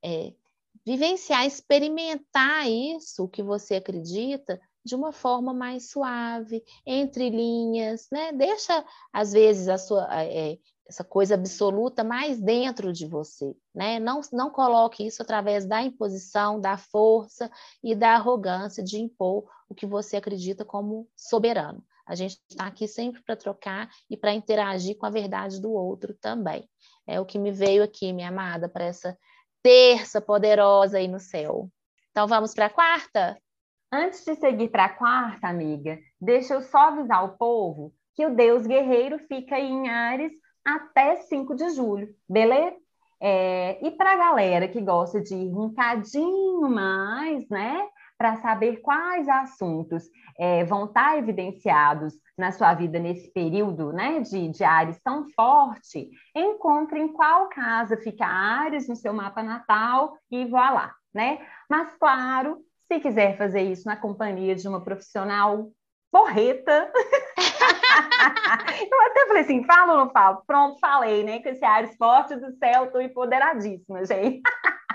é 0.03 0.35
vivenciar, 0.89 1.45
experimentar 1.45 2.67
isso, 2.67 3.25
o 3.25 3.29
que 3.29 3.43
você 3.43 3.75
acredita, 3.75 4.59
de 4.83 4.95
uma 4.95 5.13
forma 5.13 5.53
mais 5.53 5.91
suave, 5.91 6.65
entre 6.87 7.29
linhas, 7.29 8.07
né? 8.11 8.33
Deixa, 8.33 8.83
às 9.13 9.33
vezes, 9.33 9.69
a 9.69 9.77
sua, 9.77 10.09
é, 10.25 10.57
essa 10.89 11.05
coisa 11.05 11.35
absoluta 11.35 12.03
mais 12.03 12.41
dentro 12.41 12.91
de 12.91 13.07
você, 13.07 13.55
né? 13.75 14.01
Não, 14.01 14.23
não 14.33 14.49
coloque 14.49 15.07
isso 15.07 15.21
através 15.21 15.67
da 15.67 15.83
imposição, 15.83 16.59
da 16.59 16.79
força 16.79 17.51
e 17.85 17.95
da 17.95 18.15
arrogância 18.15 18.83
de 18.83 18.99
impor 18.99 19.45
o 19.69 19.75
que 19.75 19.85
você 19.85 20.17
acredita 20.17 20.65
como 20.65 21.07
soberano. 21.15 21.85
A 22.07 22.15
gente 22.15 22.41
está 22.49 22.67
aqui 22.67 22.89
sempre 22.89 23.23
para 23.23 23.37
trocar 23.37 23.91
e 24.09 24.17
para 24.17 24.33
interagir 24.33 24.97
com 24.97 25.05
a 25.05 25.11
verdade 25.11 25.61
do 25.61 25.71
outro 25.71 26.15
também. 26.15 26.67
É 27.07 27.21
o 27.21 27.27
que 27.27 27.39
me 27.39 27.53
veio 27.53 27.83
aqui, 27.83 28.11
minha 28.11 28.31
amada, 28.31 28.71
para 28.71 28.87
essa 28.87 29.15
terça 29.63 30.21
poderosa 30.21 30.99
aí 30.99 31.09
no 31.09 31.21
céu. 31.21 31.69
Então 32.11 32.27
vamos 32.27 32.55
para 32.55 32.67
a 32.67 32.71
quarta? 32.71 33.39
Antes 33.93 34.25
de 34.25 34.35
seguir 34.35 34.69
para 34.69 34.85
a 34.85 34.89
quarta, 34.95 35.49
amiga, 35.49 35.99
deixa 36.21 36.55
eu 36.55 36.61
só 36.61 36.89
avisar 36.89 37.25
o 37.25 37.39
povo 37.39 37.93
que 38.15 38.27
o 38.27 38.35
Deus 38.35 38.67
guerreiro 38.67 39.19
fica 39.21 39.59
em 39.59 39.89
Ares 39.89 40.33
até 40.65 41.17
5 41.17 41.55
de 41.55 41.71
julho, 41.71 42.15
beleza? 42.29 42.77
É, 43.21 43.85
e 43.85 43.91
para 43.93 44.13
a 44.13 44.17
galera 44.17 44.69
que 44.69 44.81
gosta 44.81 45.21
de 45.21 45.35
ir 45.35 45.55
um 45.55 45.73
cadinho 45.73 46.69
mais, 46.69 47.49
né? 47.49 47.81
Para 48.19 48.37
saber 48.37 48.79
quais 48.79 49.29
assuntos 49.29 50.05
é, 50.39 50.65
vão 50.65 50.87
estar 50.87 51.13
tá 51.13 51.19
evidenciados 51.19 52.15
na 52.37 52.53
sua 52.53 52.75
vida 52.75 52.99
nesse 52.99 53.33
período 53.33 53.93
né, 53.93 54.21
de, 54.21 54.49
de 54.49 54.65
Ares 54.65 55.01
tão 55.03 55.25
forte, 55.31 56.11
encontre 56.35 57.01
em 57.01 57.13
qual 57.13 57.49
casa 57.49 57.97
fica 57.97 58.27
Ares 58.27 58.89
no 58.89 58.97
seu 58.97 59.13
mapa 59.13 59.43
natal 59.43 60.17
e 60.31 60.45
vá 60.47 60.71
lá, 60.71 60.95
né? 61.15 61.39
Mas, 61.71 61.95
claro, 61.95 62.59
se 62.87 63.01
quiser 63.01 63.37
fazer 63.37 63.63
isso 63.63 63.87
na 63.87 63.97
companhia 63.97 64.55
de 64.55 64.67
uma 64.67 64.83
profissional 64.83 65.71
porreta. 66.11 66.91
eu 68.91 69.03
até 69.03 69.27
falei 69.27 69.43
assim, 69.43 69.65
falo 69.65 69.93
ou 69.93 69.99
não 69.99 70.11
falo? 70.11 70.43
Pronto, 70.47 70.79
falei, 70.81 71.23
né? 71.23 71.41
Com 71.43 71.49
esse 71.49 71.65
ar 71.65 71.87
forte 71.97 72.37
do 72.37 72.51
céu, 72.57 72.85
estou 72.85 73.01
empoderadíssima, 73.01 74.05
gente. 74.05 74.43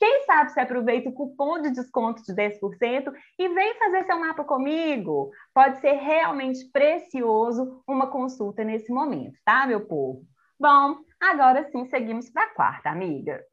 Quem 0.00 0.24
sabe 0.24 0.50
se 0.50 0.58
aproveita 0.58 1.10
o 1.10 1.12
cupom 1.12 1.60
de 1.60 1.70
desconto 1.70 2.22
de 2.22 2.34
10% 2.34 3.12
e 3.38 3.48
vem 3.50 3.78
fazer 3.78 4.04
seu 4.04 4.18
mapa 4.18 4.42
comigo. 4.42 5.30
Pode 5.52 5.78
ser 5.80 5.92
realmente 5.92 6.64
precioso 6.72 7.82
uma 7.86 8.06
consulta 8.06 8.64
nesse 8.64 8.90
momento, 8.90 9.38
tá, 9.44 9.66
meu 9.66 9.86
povo? 9.86 10.22
Bom, 10.58 10.96
agora 11.20 11.68
sim 11.70 11.84
seguimos 11.84 12.30
para 12.30 12.44
a 12.44 12.54
quarta, 12.54 12.88
amiga. 12.88 13.44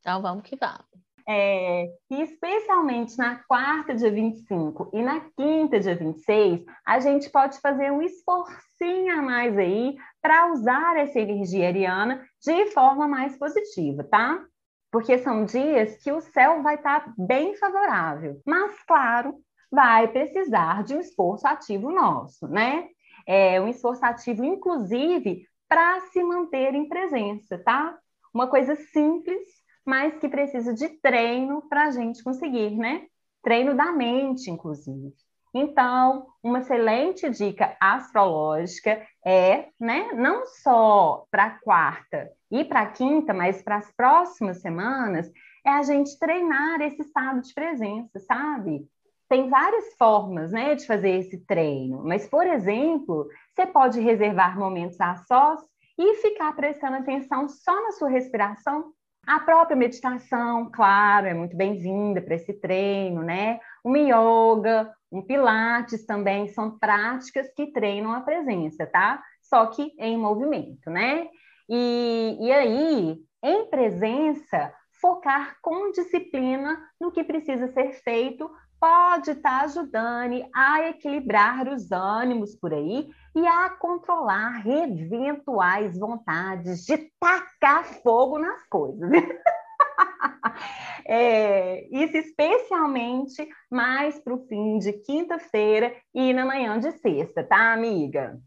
Então 0.00 0.22
vamos 0.22 0.42
que 0.42 0.56
vamos. 0.56 0.88
É, 1.28 1.86
e 2.10 2.22
especialmente 2.22 3.16
na 3.18 3.36
quarta, 3.44 3.94
dia 3.94 4.10
25 4.10 4.90
e 4.94 5.02
na 5.02 5.20
quinta, 5.36 5.78
dia 5.78 5.94
26, 5.94 6.64
a 6.86 6.98
gente 6.98 7.28
pode 7.28 7.60
fazer 7.60 7.92
um 7.92 8.00
esforcinho 8.00 9.18
a 9.18 9.22
mais 9.22 9.56
aí 9.56 9.96
para 10.22 10.50
usar 10.50 10.96
essa 10.96 11.20
energia 11.20 11.68
ariana 11.68 12.26
de 12.42 12.66
forma 12.72 13.06
mais 13.06 13.38
positiva, 13.38 14.02
tá? 14.02 14.42
Porque 14.90 15.18
são 15.18 15.44
dias 15.44 15.96
que 16.02 16.10
o 16.10 16.20
céu 16.20 16.62
vai 16.62 16.74
estar 16.74 17.04
tá 17.04 17.14
bem 17.16 17.56
favorável, 17.56 18.40
mas 18.44 18.82
claro, 18.84 19.34
vai 19.70 20.08
precisar 20.08 20.82
de 20.82 20.94
um 20.94 21.00
esforço 21.00 21.46
ativo 21.46 21.90
nosso, 21.90 22.48
né? 22.48 22.88
É 23.26 23.60
um 23.60 23.68
esforço 23.68 24.04
ativo, 24.04 24.44
inclusive, 24.44 25.46
para 25.68 26.00
se 26.12 26.22
manter 26.22 26.74
em 26.74 26.88
presença, 26.88 27.56
tá? 27.58 27.96
Uma 28.34 28.48
coisa 28.48 28.74
simples 28.74 29.60
mas 29.84 30.18
que 30.18 30.28
precisa 30.28 30.74
de 30.74 30.88
treino 31.00 31.62
para 31.68 31.86
a 31.86 31.90
gente 31.90 32.22
conseguir, 32.22 32.76
né? 32.76 33.06
Treino 33.42 33.74
da 33.74 33.90
mente, 33.92 34.50
inclusive. 34.50 35.12
Então, 35.52 36.28
uma 36.42 36.60
excelente 36.60 37.28
dica 37.28 37.76
astrológica 37.80 39.04
é, 39.26 39.68
né, 39.80 40.12
não 40.12 40.46
só 40.46 41.24
para 41.28 41.58
quarta 41.64 42.30
e 42.50 42.64
para 42.64 42.80
a 42.80 42.90
quinta, 42.90 43.32
mas 43.32 43.62
para 43.62 43.76
as 43.76 43.90
próximas 43.92 44.60
semanas, 44.60 45.30
é 45.64 45.70
a 45.70 45.82
gente 45.82 46.18
treinar 46.18 46.80
esse 46.80 47.02
estado 47.02 47.40
de 47.40 47.52
presença, 47.54 48.18
sabe? 48.20 48.86
Tem 49.28 49.48
várias 49.48 49.94
formas, 49.94 50.50
né, 50.50 50.74
de 50.74 50.86
fazer 50.86 51.10
esse 51.10 51.38
treino, 51.46 52.02
mas, 52.04 52.26
por 52.26 52.46
exemplo, 52.46 53.28
você 53.54 53.66
pode 53.66 54.00
reservar 54.00 54.58
momentos 54.58 55.00
a 55.00 55.16
sós 55.16 55.60
e 55.96 56.16
ficar 56.16 56.54
prestando 56.56 56.96
atenção 56.96 57.48
só 57.48 57.74
na 57.82 57.92
sua 57.92 58.08
respiração 58.08 58.92
a 59.26 59.38
própria 59.38 59.76
meditação, 59.76 60.70
claro, 60.72 61.26
é 61.26 61.34
muito 61.34 61.56
bem-vinda 61.56 62.20
para 62.20 62.34
esse 62.34 62.54
treino, 62.54 63.22
né? 63.22 63.60
Uma 63.84 63.98
yoga, 63.98 64.92
um 65.12 65.22
pilates 65.22 66.04
também 66.04 66.48
são 66.48 66.78
práticas 66.78 67.52
que 67.54 67.68
treinam 67.68 68.12
a 68.12 68.22
presença, 68.22 68.86
tá? 68.86 69.22
Só 69.42 69.66
que 69.66 69.92
em 69.98 70.16
movimento, 70.16 70.90
né? 70.90 71.28
E, 71.72 72.36
e 72.40 72.52
aí, 72.52 73.16
em 73.44 73.70
presença, 73.70 74.74
focar 75.00 75.56
com 75.62 75.92
disciplina 75.92 76.76
no 77.00 77.12
que 77.12 77.22
precisa 77.22 77.68
ser 77.68 77.92
feito 78.02 78.50
pode 78.80 79.30
estar 79.30 79.60
tá 79.60 79.64
ajudando 79.64 80.48
a 80.52 80.88
equilibrar 80.88 81.68
os 81.68 81.92
ânimos 81.92 82.56
por 82.56 82.72
aí 82.72 83.08
e 83.36 83.46
a 83.46 83.70
controlar 83.70 84.66
eventuais 84.66 85.96
vontades 85.96 86.84
de 86.86 86.96
tacar 87.20 87.84
fogo 87.84 88.38
nas 88.38 88.66
coisas. 88.68 89.08
é, 91.06 91.86
isso 91.94 92.16
especialmente 92.16 93.46
mais 93.70 94.18
para 94.18 94.34
o 94.34 94.46
fim 94.46 94.78
de 94.78 94.94
quinta-feira 94.94 95.94
e 96.14 96.32
na 96.32 96.44
manhã 96.44 96.80
de 96.80 96.90
sexta, 96.92 97.44
tá, 97.44 97.74
amiga? 97.74 98.40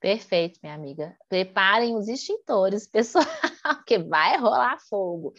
Perfeito, 0.00 0.60
minha 0.62 0.74
amiga. 0.74 1.16
Preparem 1.28 1.96
os 1.96 2.08
extintores, 2.08 2.86
pessoal, 2.90 3.24
que 3.86 3.98
vai 3.98 4.36
rolar 4.38 4.78
fogo. 4.88 5.32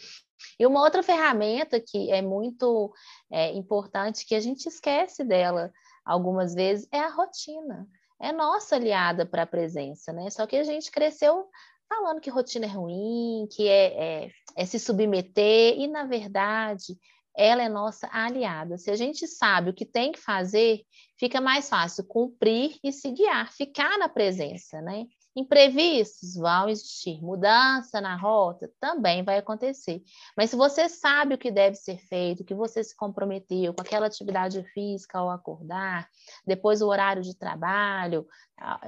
E 0.58 0.66
uma 0.66 0.82
outra 0.82 1.02
ferramenta 1.02 1.80
que 1.80 2.10
é 2.10 2.20
muito 2.20 2.92
é, 3.30 3.52
importante, 3.52 4.26
que 4.26 4.34
a 4.34 4.40
gente 4.40 4.66
esquece 4.66 5.24
dela 5.24 5.72
algumas 6.04 6.54
vezes, 6.54 6.88
é 6.92 6.98
a 7.00 7.10
rotina. 7.10 7.86
É 8.20 8.32
nossa 8.32 8.76
aliada 8.76 9.24
para 9.24 9.42
a 9.42 9.46
presença, 9.46 10.12
né? 10.12 10.28
Só 10.30 10.46
que 10.46 10.56
a 10.56 10.64
gente 10.64 10.90
cresceu 10.90 11.46
falando 11.88 12.20
que 12.20 12.30
rotina 12.30 12.66
é 12.66 12.68
ruim, 12.68 13.46
que 13.50 13.68
é, 13.68 14.24
é, 14.24 14.30
é 14.56 14.66
se 14.66 14.78
submeter, 14.78 15.78
e 15.78 15.86
na 15.86 16.04
verdade 16.04 16.98
ela 17.38 17.62
é 17.62 17.68
nossa 17.68 18.08
aliada. 18.12 18.76
Se 18.76 18.90
a 18.90 18.96
gente 18.96 19.28
sabe 19.28 19.70
o 19.70 19.72
que 19.72 19.86
tem 19.86 20.10
que 20.10 20.18
fazer, 20.18 20.82
fica 21.16 21.40
mais 21.40 21.68
fácil 21.68 22.04
cumprir 22.04 22.76
e 22.82 22.92
se 22.92 23.12
guiar, 23.12 23.52
ficar 23.52 23.96
na 23.96 24.08
presença, 24.08 24.82
né? 24.82 25.06
Imprevistos 25.36 26.34
vão 26.34 26.68
existir, 26.68 27.22
mudança 27.22 28.00
na 28.00 28.16
rota 28.16 28.68
também 28.80 29.22
vai 29.22 29.38
acontecer. 29.38 30.02
Mas 30.36 30.50
se 30.50 30.56
você 30.56 30.88
sabe 30.88 31.36
o 31.36 31.38
que 31.38 31.48
deve 31.48 31.76
ser 31.76 31.98
feito, 31.98 32.44
que 32.44 32.56
você 32.56 32.82
se 32.82 32.96
comprometeu 32.96 33.72
com 33.72 33.82
aquela 33.82 34.06
atividade 34.06 34.60
física 34.74 35.18
ao 35.18 35.30
acordar, 35.30 36.08
depois 36.44 36.82
o 36.82 36.88
horário 36.88 37.22
de 37.22 37.38
trabalho, 37.38 38.26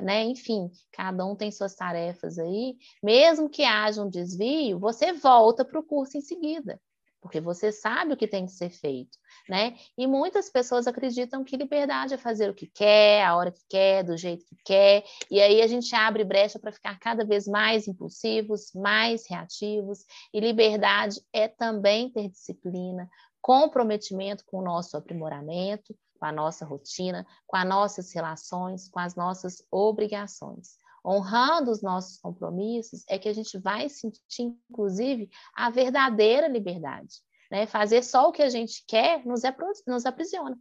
né? 0.03 0.25
Enfim, 0.25 0.69
cada 0.91 1.25
um 1.25 1.37
tem 1.37 1.53
suas 1.53 1.77
tarefas 1.77 2.37
aí. 2.37 2.75
Mesmo 3.01 3.49
que 3.49 3.63
haja 3.63 4.03
um 4.03 4.11
desvio, 4.11 4.81
você 4.81 5.13
volta 5.13 5.65
para 5.65 5.79
o 5.79 5.85
curso 5.85 6.19
em 6.19 6.21
seguida 6.21 6.81
porque 7.21 7.41
você 7.41 7.71
sabe 7.71 8.13
o 8.13 8.17
que 8.17 8.27
tem 8.27 8.47
que 8.47 8.53
ser 8.53 8.71
feito, 8.71 9.19
né? 9.49 9.77
E 9.97 10.07
muitas 10.07 10.49
pessoas 10.49 10.87
acreditam 10.87 11.45
que 11.45 11.57
liberdade 11.57 12.15
é 12.15 12.19
fazer 12.19 12.51
o 12.51 12.55
que 12.55 12.67
quer, 12.67 13.25
a 13.25 13.37
hora 13.37 13.53
que 13.53 13.63
quer, 13.69 14.03
do 14.03 14.17
jeito 14.17 14.45
que 14.47 14.57
quer, 14.65 15.05
e 15.31 15.41
aí 15.41 15.61
a 15.61 15.67
gente 15.67 15.95
abre 15.95 16.25
brecha 16.25 16.59
para 16.59 16.73
ficar 16.73 16.99
cada 16.99 17.25
vez 17.25 17.47
mais 17.47 17.87
impulsivos, 17.87 18.73
mais 18.75 19.29
reativos, 19.29 20.05
e 20.33 20.41
liberdade 20.41 21.21
é 21.33 21.47
também 21.47 22.11
ter 22.11 22.29
disciplina, 22.29 23.09
comprometimento 23.41 24.45
com 24.47 24.59
o 24.59 24.65
nosso 24.65 24.97
aprimoramento, 24.97 25.95
com 26.19 26.27
a 26.27 26.33
nossa 26.33 26.65
rotina, 26.65 27.27
com 27.47 27.57
as 27.57 27.67
nossas 27.67 28.13
relações, 28.13 28.89
com 28.89 28.99
as 28.99 29.15
nossas 29.15 29.63
obrigações 29.71 30.80
honrando 31.05 31.71
os 31.71 31.83
nossos 31.83 32.19
compromissos, 32.19 33.05
é 33.09 33.19
que 33.19 33.29
a 33.29 33.33
gente 33.33 33.59
vai 33.59 33.89
sentir, 33.89 34.55
inclusive, 34.71 35.29
a 35.55 35.71
verdadeira 35.71 36.49
liberdade. 36.49 37.17
Né? 37.51 37.67
Fazer 37.67 38.03
só 38.03 38.29
o 38.29 38.33
que 38.33 38.43
a 38.43 38.49
gente 38.49 38.85
quer 38.87 39.25
nos, 39.25 39.43
nos 39.87 40.07
aprisiona. 40.07 40.59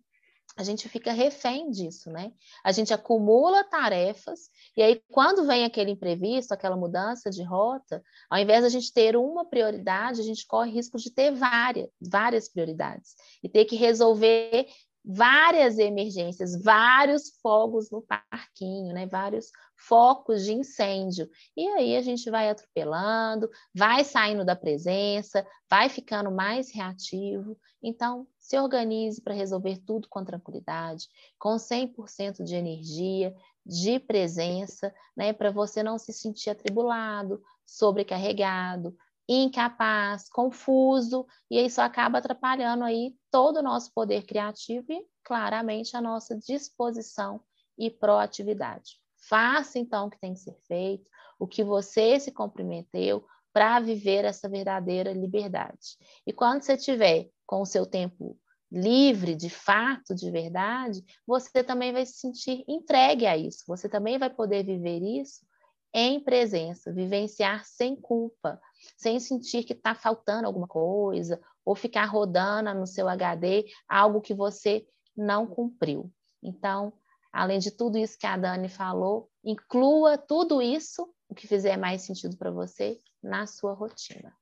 A 0.58 0.64
gente 0.64 0.90
fica 0.90 1.14
refém 1.14 1.70
disso, 1.70 2.10
né? 2.10 2.34
A 2.66 2.72
gente 2.72 2.94
acumula 2.94 3.64
tarefas, 3.64 4.50
e 4.76 4.82
aí, 4.82 5.02
quando 5.10 5.46
vem 5.46 5.64
aquele 5.64 5.92
imprevisto, 5.92 6.52
aquela 6.52 6.76
mudança 6.76 7.30
de 7.30 7.44
rota, 7.44 8.04
ao 8.30 8.40
invés 8.40 8.62
de 8.62 8.66
a 8.66 8.70
gente 8.70 8.92
ter 8.92 9.16
uma 9.16 9.46
prioridade, 9.46 10.20
a 10.20 10.24
gente 10.24 10.46
corre 10.46 10.72
risco 10.72 10.98
de 10.98 11.12
ter 11.12 11.32
várias, 11.32 11.88
várias 12.02 12.50
prioridades 12.50 13.16
e 13.42 13.48
ter 13.48 13.66
que 13.66 13.76
resolver 13.76 14.68
várias 15.04 15.78
emergências, 15.78 16.62
vários 16.62 17.30
fogos 17.42 17.90
no 17.90 18.02
parquinho, 18.02 18.94
né? 18.94 19.06
Vários 19.08 19.52
focos 19.76 20.44
de 20.44 20.54
incêndio. 20.54 21.30
E 21.56 21.68
aí 21.70 21.96
a 21.96 22.02
gente 22.02 22.30
vai 22.30 22.50
atropelando, 22.50 23.50
vai 23.74 24.04
saindo 24.04 24.44
da 24.44 24.56
presença, 24.56 25.46
vai 25.70 25.90
ficando 25.90 26.32
mais 26.32 26.74
reativo. 26.74 27.58
Então, 27.82 28.28
se 28.38 28.60
organize 28.60 29.22
para 29.22 29.34
resolver 29.34 29.78
tudo 29.86 30.08
com 30.10 30.24
tranquilidade, 30.24 31.08
com 31.38 31.56
100% 31.56 32.44
de 32.44 32.56
energia, 32.56 33.34
de 33.66 34.00
presença, 34.00 34.94
né, 35.16 35.32
para 35.32 35.52
você 35.52 35.84
não 35.84 35.98
se 35.98 36.12
sentir 36.12 36.50
atribulado, 36.50 37.42
sobrecarregado, 37.66 38.96
incapaz, 39.30 40.28
confuso, 40.28 41.26
e 41.52 41.64
isso 41.64 41.80
acaba 41.80 42.18
atrapalhando 42.18 42.84
aí 42.84 43.16
todo 43.30 43.58
o 43.58 43.64
nosso 43.64 43.94
poder 43.94 44.24
criativo 44.24 44.92
e, 44.92 45.06
claramente, 45.24 45.96
a 45.96 46.02
nossa 46.02 46.36
disposição 46.36 47.40
e 47.78 47.92
proatividade. 47.92 49.00
Faça 49.30 49.78
então 49.78 50.08
o 50.08 50.10
que 50.10 50.20
tem 50.20 50.34
que 50.34 50.40
ser 50.40 50.58
feito, 50.68 51.08
o 51.40 51.48
que 51.48 51.64
você 51.64 52.20
se 52.20 52.32
comprometeu 52.32 53.24
para 53.54 53.80
viver 53.80 54.26
essa 54.26 54.50
verdadeira 54.50 55.14
liberdade. 55.14 55.98
E 56.26 56.34
quando 56.34 56.64
você 56.64 56.76
tiver 56.76 57.30
com 57.46 57.62
o 57.62 57.66
seu 57.66 57.86
tempo 57.86 58.36
livre, 58.72 59.36
de 59.36 59.50
fato, 59.50 60.16
de 60.16 60.30
verdade, 60.32 61.04
você 61.26 61.64
também 61.64 61.92
vai 61.92 62.06
se 62.06 62.14
sentir 62.14 62.64
entregue 62.68 63.26
a 63.26 63.36
isso. 63.38 63.64
Você 63.68 63.90
também 63.90 64.18
vai 64.18 64.30
poder 64.30 64.64
viver 64.64 65.02
isso 65.02 65.48
em 65.94 66.20
presença, 66.20 66.94
vivenciar 66.94 67.66
sem 67.66 67.96
culpa, 67.96 68.60
sem 68.98 69.20
sentir 69.20 69.64
que 69.64 69.74
está 69.74 69.96
faltando 69.96 70.48
alguma 70.48 70.68
coisa, 70.68 71.42
ou 71.66 71.76
ficar 71.76 72.06
rodando 72.06 72.74
no 72.74 72.88
seu 72.88 73.08
HD 73.08 73.66
algo 73.88 74.22
que 74.22 74.34
você 74.34 74.86
não 75.16 75.46
cumpriu. 75.46 76.12
Então, 76.42 76.94
além 77.32 77.60
de 77.60 77.72
tudo 77.72 77.98
isso 77.98 78.18
que 78.18 78.28
a 78.28 78.38
Dani 78.38 78.70
falou, 78.70 79.30
inclua 79.44 80.18
tudo 80.18 80.62
isso, 80.62 81.14
o 81.28 81.36
que 81.36 81.48
fizer 81.48 81.78
mais 81.78 82.02
sentido 82.02 82.38
para 82.38 82.52
você, 82.52 83.00
na 83.22 83.46
sua 83.46 83.74
rotina. 83.74 84.34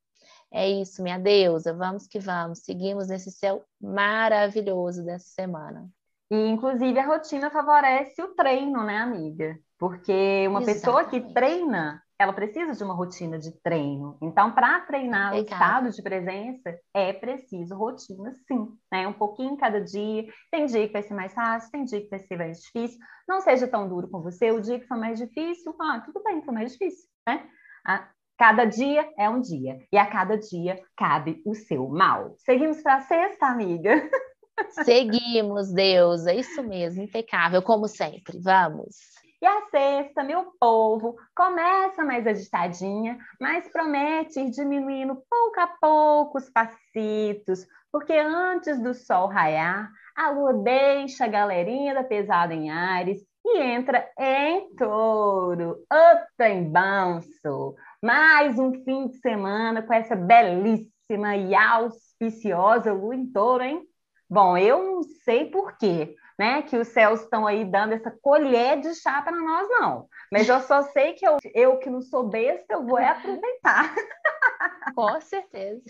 É 0.51 0.69
isso, 0.69 1.03
minha 1.03 1.19
deusa, 1.19 1.73
vamos 1.73 2.07
que 2.07 2.19
vamos, 2.19 2.59
seguimos 2.59 3.09
nesse 3.09 3.31
céu 3.31 3.65
maravilhoso 3.81 5.03
dessa 5.03 5.27
semana. 5.27 5.89
E, 6.31 6.35
inclusive, 6.35 6.97
a 6.99 7.05
rotina 7.05 7.49
favorece 7.49 8.21
o 8.21 8.33
treino, 8.33 8.83
né, 8.83 8.97
amiga? 8.97 9.59
Porque 9.79 10.47
uma 10.47 10.61
Exatamente. 10.61 10.65
pessoa 10.65 11.05
que 11.05 11.33
treina, 11.33 12.01
ela 12.19 12.33
precisa 12.33 12.73
de 12.73 12.83
uma 12.83 12.95
rotina 12.95 13.37
de 13.37 13.51
treino. 13.61 14.17
Então, 14.21 14.51
para 14.51 14.81
treinar 14.81 15.33
Legal. 15.33 15.39
o 15.39 15.45
estado 15.45 15.91
de 15.91 16.01
presença, 16.01 16.79
é 16.93 17.13
preciso 17.13 17.75
rotina, 17.75 18.35
sim. 18.47 18.67
Né? 18.91 19.07
Um 19.07 19.13
pouquinho 19.13 19.55
cada 19.55 19.79
dia. 19.79 20.25
Tem 20.51 20.65
dia 20.65 20.87
que 20.87 20.93
vai 20.93 21.03
ser 21.03 21.13
mais 21.13 21.33
fácil, 21.33 21.71
tem 21.71 21.83
dia 21.83 22.01
que 22.01 22.09
vai 22.09 22.19
ser 22.19 22.37
mais 22.37 22.59
difícil. 22.59 22.97
Não 23.27 23.39
seja 23.39 23.67
tão 23.67 23.87
duro 23.87 24.09
com 24.09 24.21
você. 24.21 24.51
O 24.51 24.61
dia 24.61 24.79
que 24.79 24.87
for 24.87 24.97
mais 24.97 25.19
difícil, 25.19 25.75
ah, 25.79 26.01
tudo 26.03 26.23
bem, 26.23 26.41
foi 26.41 26.53
mais 26.53 26.71
difícil. 26.71 27.07
Né? 27.27 27.47
Ah, 27.85 28.09
cada 28.35 28.65
dia 28.65 29.07
é 29.15 29.29
um 29.29 29.39
dia. 29.39 29.77
E 29.91 29.97
a 29.97 30.07
cada 30.07 30.37
dia 30.37 30.81
cabe 30.95 31.39
o 31.45 31.53
seu 31.53 31.87
mal. 31.87 32.33
Seguimos 32.39 32.81
para 32.81 32.95
a 32.95 33.01
sexta, 33.01 33.45
amiga. 33.45 33.91
Seguimos, 34.83 35.71
Deus. 35.71 36.25
É 36.25 36.33
isso 36.33 36.63
mesmo, 36.63 37.03
impecável, 37.03 37.61
como 37.61 37.87
sempre. 37.87 38.39
Vamos. 38.39 39.17
E 39.39 39.45
a 39.45 39.61
sexta, 39.69 40.23
meu 40.23 40.51
povo, 40.59 41.15
começa 41.35 42.03
mais 42.03 42.25
agitadinha, 42.25 43.19
mas 43.39 43.69
promete 43.69 44.39
ir 44.39 44.49
diminuindo 44.49 45.21
pouco 45.29 45.59
a 45.59 45.67
pouco 45.79 46.39
os 46.39 46.49
passitos, 46.49 47.67
porque 47.91 48.13
antes 48.13 48.81
do 48.81 48.95
sol 48.95 49.27
raiar, 49.27 49.91
a 50.15 50.31
lua 50.31 50.53
deixa 50.53 51.25
a 51.25 51.27
galerinha 51.27 51.93
da 51.93 52.03
pesada 52.03 52.51
em 52.55 52.71
Ares 52.71 53.19
e 53.45 53.59
entra 53.59 54.09
em 54.17 54.73
touro. 54.75 55.83
Opa, 55.83 56.49
em 56.49 56.63
banço! 56.63 57.75
Mais 58.01 58.57
um 58.57 58.73
fim 58.83 59.07
de 59.07 59.17
semana 59.19 59.83
com 59.83 59.93
essa 59.93 60.15
belíssima 60.15 61.35
e 61.35 61.53
auspiciosa 61.53 62.91
lua 62.91 63.15
em 63.15 63.31
touro, 63.31 63.63
hein? 63.63 63.83
Bom, 64.27 64.57
eu 64.57 64.83
não 64.83 65.03
sei 65.03 65.45
por 65.45 65.77
quê, 65.77 66.15
né, 66.37 66.61
que 66.61 66.77
os 66.77 66.89
céus 66.89 67.21
estão 67.21 67.47
aí 67.47 67.65
dando 67.65 67.93
essa 67.93 68.11
colher 68.21 68.79
de 68.79 68.93
chá 68.95 69.21
para 69.21 69.35
nós, 69.35 69.67
não. 69.69 70.07
Mas 70.31 70.47
eu 70.47 70.59
só 70.61 70.83
sei 70.83 71.13
que 71.13 71.25
eu, 71.25 71.37
eu 71.53 71.77
que 71.77 71.89
não 71.89 72.01
sou 72.01 72.27
besta, 72.27 72.73
eu 72.73 72.85
vou 72.85 72.99
é 72.99 73.09
aproveitar. 73.09 73.93
Com 74.95 75.19
certeza. 75.19 75.81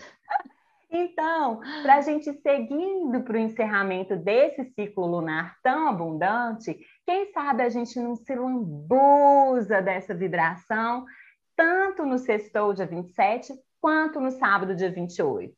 Então, 0.90 1.60
para 1.82 1.96
a 1.96 2.00
gente 2.00 2.32
seguindo 2.40 3.22
para 3.22 3.34
o 3.34 3.38
encerramento 3.38 4.16
desse 4.16 4.64
ciclo 4.72 5.06
lunar 5.06 5.56
tão 5.62 5.88
abundante, 5.88 6.78
quem 7.04 7.30
sabe 7.32 7.62
a 7.62 7.68
gente 7.68 8.00
não 8.00 8.16
se 8.16 8.34
lambuza 8.34 9.82
dessa 9.82 10.14
vibração, 10.14 11.04
tanto 11.54 12.06
no 12.06 12.16
sextou, 12.16 12.72
dia 12.72 12.86
27, 12.86 13.52
quanto 13.80 14.18
no 14.18 14.30
sábado, 14.30 14.74
dia 14.74 14.90
28. 14.90 15.54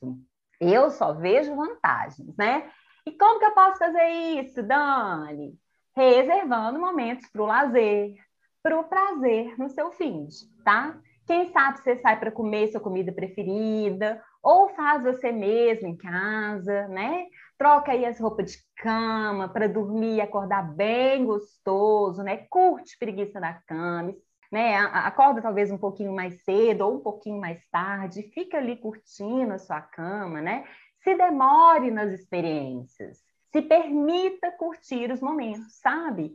Eu 0.61 0.91
só 0.91 1.13
vejo 1.13 1.55
vantagens, 1.55 2.37
né? 2.37 2.69
E 3.11 3.19
como 3.19 3.41
que 3.41 3.45
eu 3.45 3.51
posso 3.51 3.77
fazer 3.77 4.09
isso, 4.41 4.63
Dani? 4.63 5.59
Reservando 5.97 6.79
momentos 6.79 7.29
para 7.29 7.43
o 7.43 7.47
lazer, 7.47 8.15
para 8.63 8.79
o 8.79 8.85
prazer 8.85 9.59
no 9.59 9.69
seu 9.69 9.91
fim, 9.91 10.29
tá? 10.65 10.97
Quem 11.27 11.51
sabe 11.51 11.81
você 11.81 11.97
sai 11.97 12.21
para 12.21 12.31
comer 12.31 12.69
sua 12.69 12.81
comida 12.81 13.11
preferida, 13.11 14.23
ou 14.41 14.69
faz 14.77 15.03
você 15.03 15.33
mesmo 15.33 15.89
em 15.89 15.97
casa, 15.97 16.87
né? 16.87 17.27
Troca 17.59 17.91
aí 17.91 18.07
as 18.07 18.21
roupas 18.21 18.53
de 18.53 18.59
cama 18.77 19.49
para 19.49 19.67
dormir 19.67 20.15
e 20.15 20.21
acordar 20.21 20.63
bem 20.63 21.25
gostoso, 21.25 22.23
né? 22.23 22.47
Curte 22.49 22.97
preguiça 22.97 23.41
na 23.41 23.55
cama, 23.55 24.15
né? 24.53 24.77
Acorda 24.77 25.43
talvez 25.43 25.73
um 25.73 25.79
pouquinho 25.79 26.13
mais 26.13 26.45
cedo 26.45 26.83
ou 26.83 26.95
um 26.95 27.01
pouquinho 27.01 27.41
mais 27.41 27.61
tarde, 27.73 28.31
fica 28.33 28.59
ali 28.59 28.77
curtindo 28.77 29.53
a 29.53 29.59
sua 29.59 29.81
cama, 29.81 30.41
né? 30.41 30.65
Se 31.03 31.15
demore 31.15 31.91
nas 31.91 32.13
experiências, 32.13 33.23
se 33.53 33.63
permita 33.63 34.51
curtir 34.53 35.11
os 35.11 35.21
momentos, 35.21 35.75
sabe? 35.75 36.35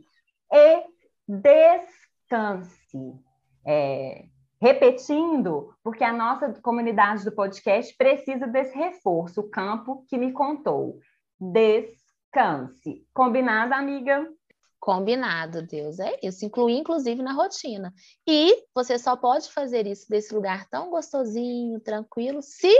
E 0.52 0.84
descanse. 1.26 3.14
É, 3.64 4.26
repetindo, 4.60 5.74
porque 5.82 6.04
a 6.04 6.12
nossa 6.12 6.52
comunidade 6.60 7.24
do 7.24 7.32
podcast 7.32 7.94
precisa 7.96 8.46
desse 8.46 8.76
reforço, 8.76 9.40
o 9.40 9.50
campo 9.50 10.04
que 10.08 10.18
me 10.18 10.32
contou. 10.32 11.00
Descanse. 11.40 13.06
Combinado, 13.12 13.74
amiga? 13.74 14.28
Combinado, 14.78 15.62
Deus. 15.62 15.98
É 15.98 16.18
isso. 16.22 16.44
Incluir, 16.44 16.78
inclusive, 16.78 17.22
na 17.22 17.32
rotina. 17.32 17.92
E 18.26 18.64
você 18.74 18.98
só 18.98 19.16
pode 19.16 19.50
fazer 19.52 19.86
isso 19.86 20.08
desse 20.08 20.34
lugar 20.34 20.68
tão 20.68 20.90
gostosinho, 20.90 21.80
tranquilo, 21.80 22.40
se 22.40 22.72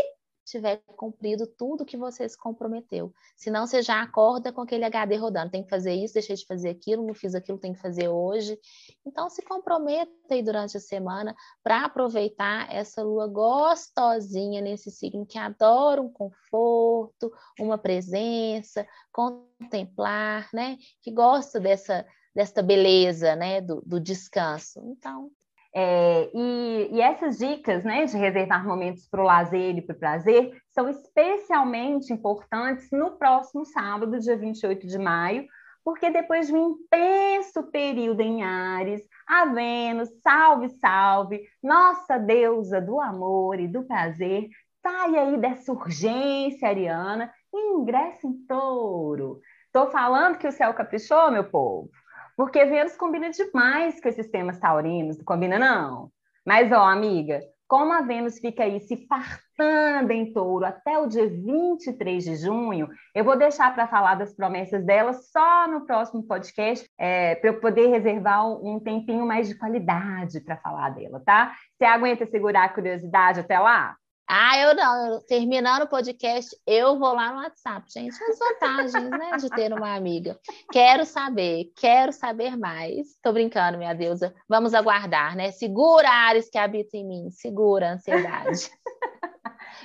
tiver 0.46 0.80
cumprido 0.96 1.46
tudo 1.46 1.84
que 1.84 1.96
você 1.96 2.28
se 2.28 2.38
comprometeu. 2.38 3.12
Senão 3.36 3.66
você 3.66 3.82
já 3.82 4.00
acorda 4.00 4.52
com 4.52 4.60
aquele 4.60 4.84
HD 4.84 5.16
rodando. 5.16 5.50
Tem 5.50 5.64
que 5.64 5.68
fazer 5.68 5.92
isso, 5.92 6.14
deixei 6.14 6.36
de 6.36 6.46
fazer 6.46 6.70
aquilo, 6.70 7.06
não 7.06 7.14
fiz 7.14 7.34
aquilo, 7.34 7.58
tem 7.58 7.72
que 7.72 7.80
fazer 7.80 8.08
hoje. 8.08 8.58
Então 9.04 9.28
se 9.28 9.42
comprometa 9.42 10.10
aí 10.30 10.42
durante 10.42 10.76
a 10.76 10.80
semana 10.80 11.34
para 11.62 11.84
aproveitar 11.84 12.72
essa 12.72 13.02
lua 13.02 13.26
gostosinha 13.26 14.60
nesse 14.62 14.90
signo 14.90 15.26
que 15.26 15.38
adora 15.38 16.00
um 16.00 16.10
conforto, 16.10 17.32
uma 17.58 17.76
presença, 17.76 18.86
contemplar, 19.12 20.48
né? 20.54 20.78
Que 21.02 21.10
gosta 21.10 21.58
dessa 21.58 22.06
desta 22.36 22.62
beleza, 22.62 23.34
né, 23.34 23.62
do, 23.62 23.80
do 23.80 23.98
descanso. 23.98 24.78
Então, 24.84 25.30
é, 25.78 26.30
e, 26.32 26.88
e, 26.90 27.00
essas 27.02 27.36
dicas 27.36 27.84
né, 27.84 28.06
de 28.06 28.16
reservar 28.16 28.66
momentos 28.66 29.06
para 29.06 29.20
o 29.20 29.26
lazer 29.26 29.76
e 29.76 29.82
para 29.82 29.94
o 29.94 29.98
prazer 29.98 30.56
são 30.70 30.88
especialmente 30.88 32.14
importantes 32.14 32.88
no 32.90 33.18
próximo 33.18 33.62
sábado, 33.66 34.18
dia 34.18 34.38
28 34.38 34.86
de 34.86 34.98
maio, 34.98 35.46
porque 35.84 36.08
depois 36.10 36.46
de 36.46 36.54
um 36.54 36.70
intenso 36.70 37.62
período 37.64 38.22
em 38.22 38.42
Ares, 38.42 39.02
a 39.28 39.44
Vênus, 39.44 40.08
salve, 40.22 40.70
salve, 40.80 41.42
nossa 41.62 42.16
deusa 42.16 42.80
do 42.80 42.98
amor 42.98 43.60
e 43.60 43.68
do 43.68 43.82
prazer, 43.84 44.48
sai 44.80 45.14
aí 45.14 45.36
dessa 45.36 45.72
urgência 45.72 46.68
ariana 46.68 47.30
e 47.52 47.74
ingressa 47.74 48.26
em 48.26 48.32
touro. 48.46 49.42
Estou 49.66 49.90
falando 49.90 50.38
que 50.38 50.48
o 50.48 50.52
céu 50.52 50.72
caprichou, 50.72 51.30
meu 51.30 51.44
povo? 51.44 51.90
Porque 52.36 52.64
Vênus 52.64 52.96
combina 52.96 53.30
demais 53.30 54.00
com 54.00 54.08
esses 54.08 54.28
temas 54.30 54.58
taurinos, 54.58 55.16
não 55.16 55.24
combina 55.24 55.58
não? 55.58 56.10
Mas, 56.44 56.70
ó, 56.70 56.84
amiga, 56.84 57.40
como 57.66 57.92
a 57.92 58.02
Vênus 58.02 58.38
fica 58.38 58.62
aí 58.62 58.78
se 58.78 59.06
fartando 59.08 60.12
em 60.12 60.32
touro 60.32 60.64
até 60.64 60.98
o 60.98 61.06
dia 61.06 61.26
23 61.28 62.22
de 62.22 62.36
junho, 62.36 62.88
eu 63.14 63.24
vou 63.24 63.36
deixar 63.36 63.74
para 63.74 63.88
falar 63.88 64.14
das 64.14 64.32
promessas 64.32 64.84
dela 64.84 65.12
só 65.14 65.66
no 65.66 65.84
próximo 65.84 66.22
podcast, 66.22 66.88
é, 66.96 67.34
para 67.34 67.50
eu 67.50 67.60
poder 67.60 67.88
reservar 67.88 68.46
um 68.46 68.78
tempinho 68.78 69.26
mais 69.26 69.48
de 69.48 69.56
qualidade 69.56 70.40
para 70.40 70.56
falar 70.58 70.90
dela, 70.90 71.20
tá? 71.24 71.54
Você 71.76 71.84
aguenta 71.84 72.26
segurar 72.26 72.64
a 72.64 72.68
curiosidade 72.68 73.40
até 73.40 73.58
lá? 73.58 73.96
Ah, 74.28 74.58
eu 74.58 74.74
não. 74.74 75.06
Eu, 75.06 75.20
terminando 75.20 75.82
o 75.82 75.88
podcast, 75.88 76.56
eu 76.66 76.98
vou 76.98 77.12
lá 77.14 77.32
no 77.32 77.42
WhatsApp. 77.42 77.86
Gente, 77.92 78.16
as 78.24 78.38
vantagens, 78.38 79.10
né, 79.10 79.36
de 79.36 79.48
ter 79.50 79.72
uma 79.72 79.94
amiga. 79.94 80.38
Quero 80.72 81.04
saber, 81.04 81.72
quero 81.76 82.12
saber 82.12 82.56
mais. 82.56 83.16
Tô 83.22 83.32
brincando, 83.32 83.78
minha 83.78 83.94
deusa. 83.94 84.34
Vamos 84.48 84.74
aguardar, 84.74 85.36
né? 85.36 85.52
Segura, 85.52 86.08
Ares, 86.08 86.50
que 86.50 86.58
habita 86.58 86.96
em 86.96 87.06
mim. 87.06 87.30
Segura 87.30 87.90
a 87.90 87.92
ansiedade. 87.92 88.70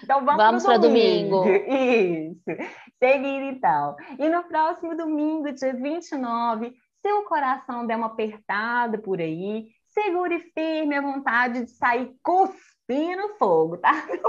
Então 0.04 0.26
vamos, 0.26 0.44
vamos 0.44 0.64
para 0.64 0.78
domingo. 0.78 1.44
domingo. 1.44 1.66
Isso. 1.68 2.44
Seguir 2.98 3.44
então. 3.44 3.96
E 4.18 4.30
no 4.30 4.44
próximo 4.44 4.96
domingo, 4.96 5.52
dia 5.52 5.74
29, 5.74 6.74
se 7.02 7.12
o 7.12 7.24
coração 7.26 7.86
der 7.86 7.98
uma 7.98 8.08
apertada 8.08 8.98
por 8.98 9.20
aí, 9.20 9.68
segure 9.88 10.40
firme 10.54 10.96
a 10.96 11.02
vontade 11.02 11.66
de 11.66 11.72
sair 11.72 12.14
cuspindo 12.92 13.36
fogo, 13.38 13.78
tá? 13.78 13.92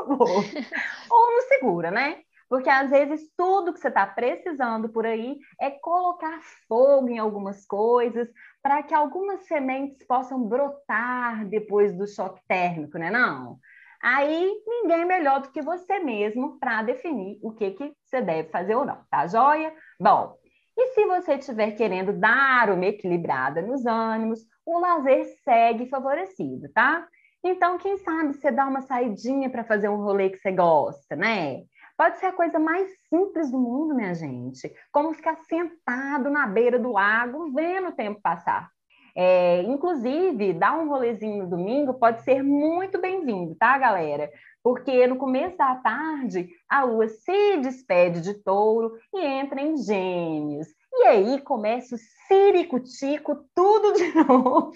Ou 1.10 1.32
não 1.32 1.40
segura, 1.48 1.90
né? 1.90 2.18
Porque 2.48 2.68
às 2.68 2.90
vezes 2.90 3.30
tudo 3.36 3.72
que 3.72 3.80
você 3.80 3.88
está 3.88 4.06
precisando 4.06 4.88
por 4.88 5.06
aí 5.06 5.38
é 5.58 5.70
colocar 5.70 6.38
fogo 6.68 7.08
em 7.08 7.18
algumas 7.18 7.66
coisas 7.66 8.28
para 8.62 8.82
que 8.82 8.94
algumas 8.94 9.46
sementes 9.46 10.06
possam 10.06 10.46
brotar 10.46 11.46
depois 11.46 11.96
do 11.96 12.06
choque 12.06 12.40
térmico, 12.46 12.98
né? 12.98 13.10
Não. 13.10 13.58
Aí 14.02 14.52
ninguém 14.66 15.04
melhor 15.04 15.40
do 15.40 15.50
que 15.50 15.62
você 15.62 15.98
mesmo 16.00 16.58
para 16.58 16.82
definir 16.82 17.38
o 17.42 17.52
que, 17.52 17.70
que 17.70 17.94
você 18.04 18.20
deve 18.20 18.50
fazer 18.50 18.74
ou 18.74 18.84
não, 18.84 18.98
tá 19.10 19.26
joia? 19.26 19.72
Bom, 19.98 20.36
e 20.76 20.88
se 20.88 21.06
você 21.06 21.34
estiver 21.34 21.72
querendo 21.72 22.12
dar 22.12 22.70
uma 22.70 22.86
equilibrada 22.86 23.62
nos 23.62 23.86
ânimos, 23.86 24.40
o 24.66 24.78
lazer 24.78 25.24
segue 25.44 25.88
favorecido, 25.88 26.68
tá? 26.74 27.06
Então, 27.44 27.76
quem 27.78 27.96
sabe 27.98 28.34
você 28.34 28.50
dá 28.50 28.66
uma 28.66 28.82
saidinha 28.82 29.50
para 29.50 29.64
fazer 29.64 29.88
um 29.88 30.02
rolê 30.02 30.30
que 30.30 30.38
você 30.38 30.52
gosta, 30.52 31.16
né? 31.16 31.62
Pode 31.96 32.18
ser 32.18 32.26
a 32.26 32.32
coisa 32.32 32.58
mais 32.58 32.88
simples 33.08 33.50
do 33.50 33.58
mundo, 33.58 33.94
minha 33.94 34.14
gente, 34.14 34.72
como 34.92 35.12
ficar 35.12 35.36
sentado 35.48 36.30
na 36.30 36.46
beira 36.46 36.78
do 36.78 36.92
lago 36.92 37.52
vendo 37.52 37.88
o 37.88 37.92
tempo 37.92 38.20
passar. 38.22 38.70
É, 39.14 39.60
inclusive, 39.62 40.54
dar 40.54 40.78
um 40.78 40.88
rolezinho 40.88 41.44
no 41.44 41.50
domingo 41.50 41.94
pode 41.94 42.22
ser 42.22 42.42
muito 42.42 42.98
bem-vindo, 42.98 43.54
tá, 43.56 43.76
galera? 43.76 44.30
Porque 44.62 45.06
no 45.06 45.16
começo 45.16 45.56
da 45.56 45.74
tarde, 45.76 46.48
a 46.68 46.84
lua 46.84 47.08
se 47.08 47.56
despede 47.58 48.20
de 48.22 48.34
touro 48.34 48.92
e 49.12 49.20
entra 49.20 49.60
em 49.60 49.76
gêmeos. 49.76 50.68
E 50.94 51.06
aí 51.06 51.40
começa 51.40 51.94
o 51.94 51.98
ciricutico 52.26 53.44
tudo 53.54 53.92
de 53.92 54.14
novo. 54.24 54.72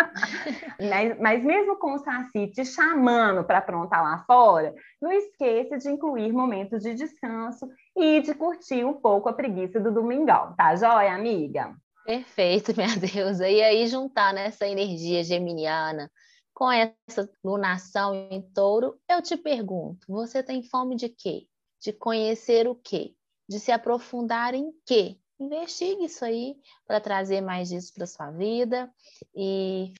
mas, 0.80 1.18
mas, 1.18 1.44
mesmo 1.44 1.76
com 1.76 1.94
o 1.94 1.98
Saci 1.98 2.48
te 2.48 2.64
chamando 2.64 3.44
para 3.44 3.58
aprontar 3.58 4.02
lá 4.02 4.24
fora, 4.26 4.74
não 5.00 5.12
esqueça 5.12 5.78
de 5.78 5.88
incluir 5.88 6.32
momentos 6.32 6.82
de 6.82 6.94
descanso 6.94 7.68
e 7.96 8.20
de 8.20 8.34
curtir 8.34 8.84
um 8.84 8.94
pouco 8.94 9.28
a 9.28 9.32
preguiça 9.32 9.80
do 9.80 9.92
domingão, 9.92 10.54
tá 10.56 10.74
joia, 10.76 11.14
amiga? 11.14 11.74
Perfeito, 12.04 12.74
minha 12.76 12.96
deusa. 12.96 13.48
E 13.48 13.62
aí 13.62 13.86
juntar 13.86 14.32
nessa 14.32 14.66
energia 14.66 15.22
geminiana 15.22 16.10
com 16.52 16.70
essa 16.70 17.30
lunação 17.42 18.14
em 18.30 18.42
touro, 18.52 18.98
eu 19.08 19.22
te 19.22 19.36
pergunto, 19.36 20.06
você 20.06 20.42
tem 20.42 20.62
fome 20.62 20.96
de 20.96 21.08
quê? 21.08 21.46
De 21.80 21.92
conhecer 21.92 22.68
o 22.68 22.74
quê? 22.74 23.14
De 23.48 23.58
se 23.58 23.72
aprofundar 23.72 24.54
em 24.54 24.70
quê? 24.84 25.16
Investigue 25.38 26.04
isso 26.04 26.22
aí 26.22 26.56
para 26.90 27.00
trazer 27.00 27.40
mais 27.40 27.68
disso 27.68 27.94
para 27.94 28.04
sua 28.04 28.32
vida 28.32 28.92
e 29.32 29.92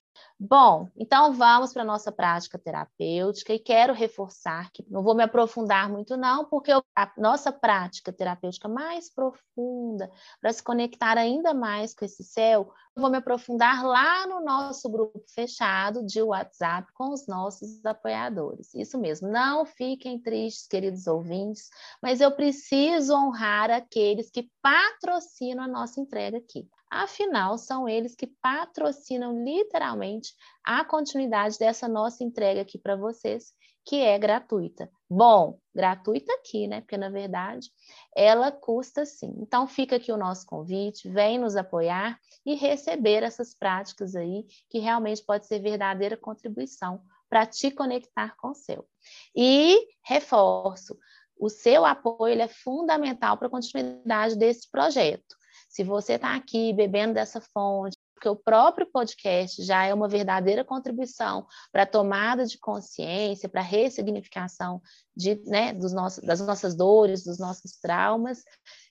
Bom, 0.43 0.89
então 0.97 1.31
vamos 1.33 1.71
para 1.71 1.83
nossa 1.83 2.11
prática 2.11 2.57
terapêutica 2.57 3.53
e 3.53 3.59
quero 3.59 3.93
reforçar 3.93 4.71
que 4.71 4.83
não 4.89 5.03
vou 5.03 5.13
me 5.13 5.23
aprofundar 5.23 5.87
muito, 5.87 6.17
não, 6.17 6.45
porque 6.45 6.71
a 6.71 7.11
nossa 7.15 7.51
prática 7.51 8.11
terapêutica 8.11 8.67
mais 8.67 9.07
profunda, 9.07 10.09
para 10.41 10.51
se 10.51 10.63
conectar 10.63 11.15
ainda 11.15 11.53
mais 11.53 11.93
com 11.93 12.03
esse 12.03 12.23
céu, 12.23 12.73
vou 12.95 13.11
me 13.11 13.17
aprofundar 13.17 13.85
lá 13.85 14.25
no 14.25 14.41
nosso 14.41 14.89
grupo 14.89 15.23
fechado 15.29 16.03
de 16.03 16.21
WhatsApp 16.21 16.91
com 16.93 17.13
os 17.13 17.27
nossos 17.27 17.85
apoiadores. 17.85 18.73
Isso 18.73 18.97
mesmo, 18.97 19.27
não 19.29 19.63
fiquem 19.63 20.19
tristes, 20.19 20.67
queridos 20.67 21.05
ouvintes, 21.05 21.69
mas 22.01 22.19
eu 22.19 22.31
preciso 22.31 23.13
honrar 23.13 23.69
aqueles 23.69 24.31
que 24.31 24.49
patrocinam 24.59 25.63
a 25.63 25.67
nossa 25.67 26.01
entrega 26.01 26.39
aqui. 26.39 26.67
Afinal, 26.91 27.57
são 27.57 27.87
eles 27.87 28.13
que 28.15 28.27
patrocinam 28.27 29.45
literalmente 29.45 30.35
a 30.61 30.83
continuidade 30.83 31.57
dessa 31.57 31.87
nossa 31.87 32.21
entrega 32.21 32.59
aqui 32.61 32.77
para 32.77 32.97
vocês, 32.97 33.53
que 33.85 34.01
é 34.01 34.19
gratuita. 34.19 34.91
Bom, 35.09 35.57
gratuita 35.73 36.33
aqui, 36.33 36.67
né? 36.67 36.81
Porque 36.81 36.97
na 36.97 37.09
verdade 37.09 37.71
ela 38.13 38.51
custa 38.51 39.05
sim. 39.05 39.33
Então 39.37 39.67
fica 39.67 39.95
aqui 39.95 40.11
o 40.11 40.17
nosso 40.17 40.45
convite, 40.45 41.07
vem 41.07 41.39
nos 41.39 41.55
apoiar 41.55 42.19
e 42.45 42.55
receber 42.55 43.23
essas 43.23 43.53
práticas 43.53 44.13
aí, 44.13 44.45
que 44.69 44.79
realmente 44.79 45.23
pode 45.23 45.47
ser 45.47 45.59
verdadeira 45.59 46.17
contribuição 46.17 47.01
para 47.29 47.45
te 47.45 47.71
conectar 47.71 48.35
com 48.35 48.49
o 48.49 48.53
seu. 48.53 48.85
E 49.33 49.79
reforço, 50.03 50.97
o 51.39 51.47
seu 51.47 51.85
apoio 51.85 52.41
é 52.41 52.49
fundamental 52.49 53.37
para 53.37 53.47
a 53.47 53.51
continuidade 53.51 54.37
desse 54.37 54.69
projeto. 54.69 55.39
Se 55.71 55.85
você 55.85 56.13
está 56.15 56.35
aqui 56.35 56.73
bebendo 56.73 57.13
dessa 57.13 57.39
fonte, 57.39 57.95
porque 58.13 58.27
o 58.27 58.35
próprio 58.35 58.85
podcast 58.85 59.63
já 59.63 59.85
é 59.85 59.93
uma 59.93 60.09
verdadeira 60.09 60.65
contribuição 60.65 61.47
para 61.71 61.83
a 61.83 61.87
tomada 61.87 62.45
de 62.45 62.59
consciência, 62.59 63.47
para 63.47 63.61
a 63.61 63.63
ressignificação 63.63 64.81
de, 65.15 65.41
né, 65.45 65.73
dos 65.73 65.93
nossos, 65.93 66.21
das 66.21 66.41
nossas 66.41 66.75
dores, 66.75 67.23
dos 67.23 67.39
nossos 67.39 67.79
traumas. 67.79 68.43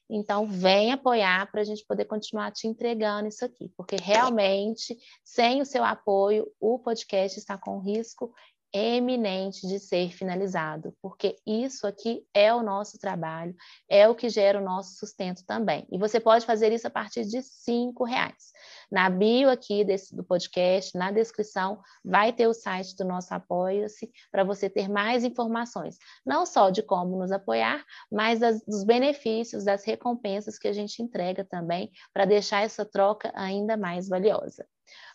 Então, 0.09 0.49
vem 0.49 0.91
apoiar 0.91 1.51
para 1.53 1.61
a 1.61 1.64
gente 1.64 1.85
poder 1.87 2.07
continuar 2.07 2.51
te 2.51 2.66
entregando 2.66 3.28
isso 3.28 3.45
aqui, 3.45 3.70
porque 3.76 3.97
realmente, 3.97 4.97
sem 5.22 5.61
o 5.61 5.66
seu 5.66 5.85
apoio, 5.85 6.51
o 6.59 6.78
podcast 6.78 7.39
está 7.39 7.59
com 7.59 7.78
risco 7.78 8.33
eminente 8.73 9.66
de 9.66 9.79
ser 9.79 10.12
finalizado, 10.12 10.95
porque 11.03 11.37
isso 11.47 11.87
aqui 11.87 12.25
é 12.33 12.53
o 12.55 12.62
nosso 12.62 12.99
trabalho, 12.99 13.55
é 13.89 14.09
o 14.09 14.14
que 14.14 14.29
gera 14.29 14.61
o 14.61 14.64
nosso 14.64 14.95
sustento 14.95 15.45
também. 15.47 15.87
E 15.91 15.99
você 15.99 16.21
pode 16.21 16.47
fazer 16.47 16.73
isso 16.73 16.87
a 16.87 16.91
partir 16.91 17.25
de 17.25 17.43
cinco 17.43 18.05
reais. 18.05 18.53
Na 18.91 19.09
bio 19.09 19.51
aqui 19.51 19.85
desse, 19.85 20.14
do 20.14 20.25
podcast, 20.25 20.97
na 20.97 21.11
descrição, 21.11 21.81
vai 22.05 22.33
ter 22.33 22.47
o 22.47 22.55
site 22.55 22.97
do 22.97 23.05
nosso 23.05 23.33
Apoia-se 23.33 24.11
para 24.31 24.45
você 24.45 24.68
ter 24.68 24.89
mais 24.89 25.25
informações, 25.25 25.97
não 26.25 26.45
só 26.45 26.71
de 26.71 26.83
como 26.83 27.16
nos 27.16 27.33
apoiar, 27.33 27.85
mas 28.11 28.41
das, 28.41 28.64
dos 28.64 28.85
benefícios, 28.85 29.64
das 29.64 29.85
recompensas 29.85 30.59
que 30.59 30.68
a 30.68 30.73
gente 30.73 31.03
entrega 31.03 31.45
também 31.45 31.91
para 32.12 32.25
deixar 32.25 32.62
essa 32.62 32.85
troca 32.85 33.33
ainda 33.35 33.77
mais 33.77 34.09
valiosa. 34.09 34.66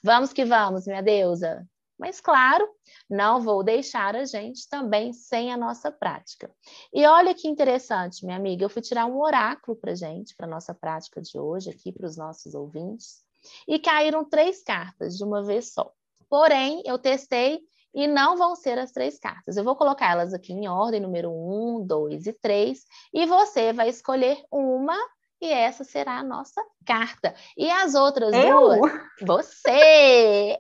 Vamos 0.04 0.32
que 0.32 0.46
vamos, 0.46 0.88
minha 0.88 1.02
deusa! 1.02 1.68
Mas, 1.98 2.20
claro, 2.20 2.68
não 3.10 3.42
vou 3.42 3.64
deixar 3.64 4.16
a 4.16 4.26
gente 4.26 4.68
também 4.70 5.14
sem 5.14 5.52
a 5.52 5.58
nossa 5.58 5.92
prática. 5.92 6.54
E 6.94 7.06
olha 7.06 7.34
que 7.34 7.48
interessante, 7.48 8.26
minha 8.26 8.38
amiga, 8.38 8.66
eu 8.66 8.70
fui 8.70 8.82
tirar 8.82 9.06
um 9.06 9.20
oráculo 9.22 9.78
para 9.78 9.96
gente, 9.96 10.36
para 10.36 10.48
nossa 10.48 10.74
prática 10.74 11.22
de 11.22 11.40
hoje, 11.40 11.70
aqui 11.70 11.92
para 11.92 12.06
os 12.06 12.18
nossos 12.18 12.54
ouvintes, 12.54 13.24
e 13.68 13.80
caíram 13.80 14.26
três 14.26 14.64
cartas 14.64 15.18
de 15.18 15.24
uma 15.24 15.44
vez 15.44 15.74
só. 15.74 15.92
Porém, 16.30 16.82
eu 16.86 16.98
testei 16.98 17.62
e 17.94 18.08
não 18.08 18.36
vão 18.36 18.56
ser 18.56 18.78
as 18.78 18.92
três 18.92 19.18
cartas. 19.18 19.56
Eu 19.56 19.64
vou 19.64 19.76
colocar 19.76 20.12
elas 20.12 20.34
aqui 20.34 20.52
em 20.52 20.68
ordem, 20.68 21.00
número 21.00 21.32
um, 21.32 21.86
dois 21.86 22.28
e 22.28 22.34
três, 22.34 22.84
e 23.14 23.26
você 23.26 23.72
vai 23.72 23.88
escolher 23.88 24.44
uma 24.52 24.98
e 25.46 25.52
essa 25.52 25.84
será 25.84 26.18
a 26.18 26.24
nossa 26.24 26.62
carta. 26.86 27.34
E 27.58 27.70
as 27.70 27.96
outras 27.96 28.34
eu? 28.34 28.62
duas, 28.62 28.92
você! 29.22 30.60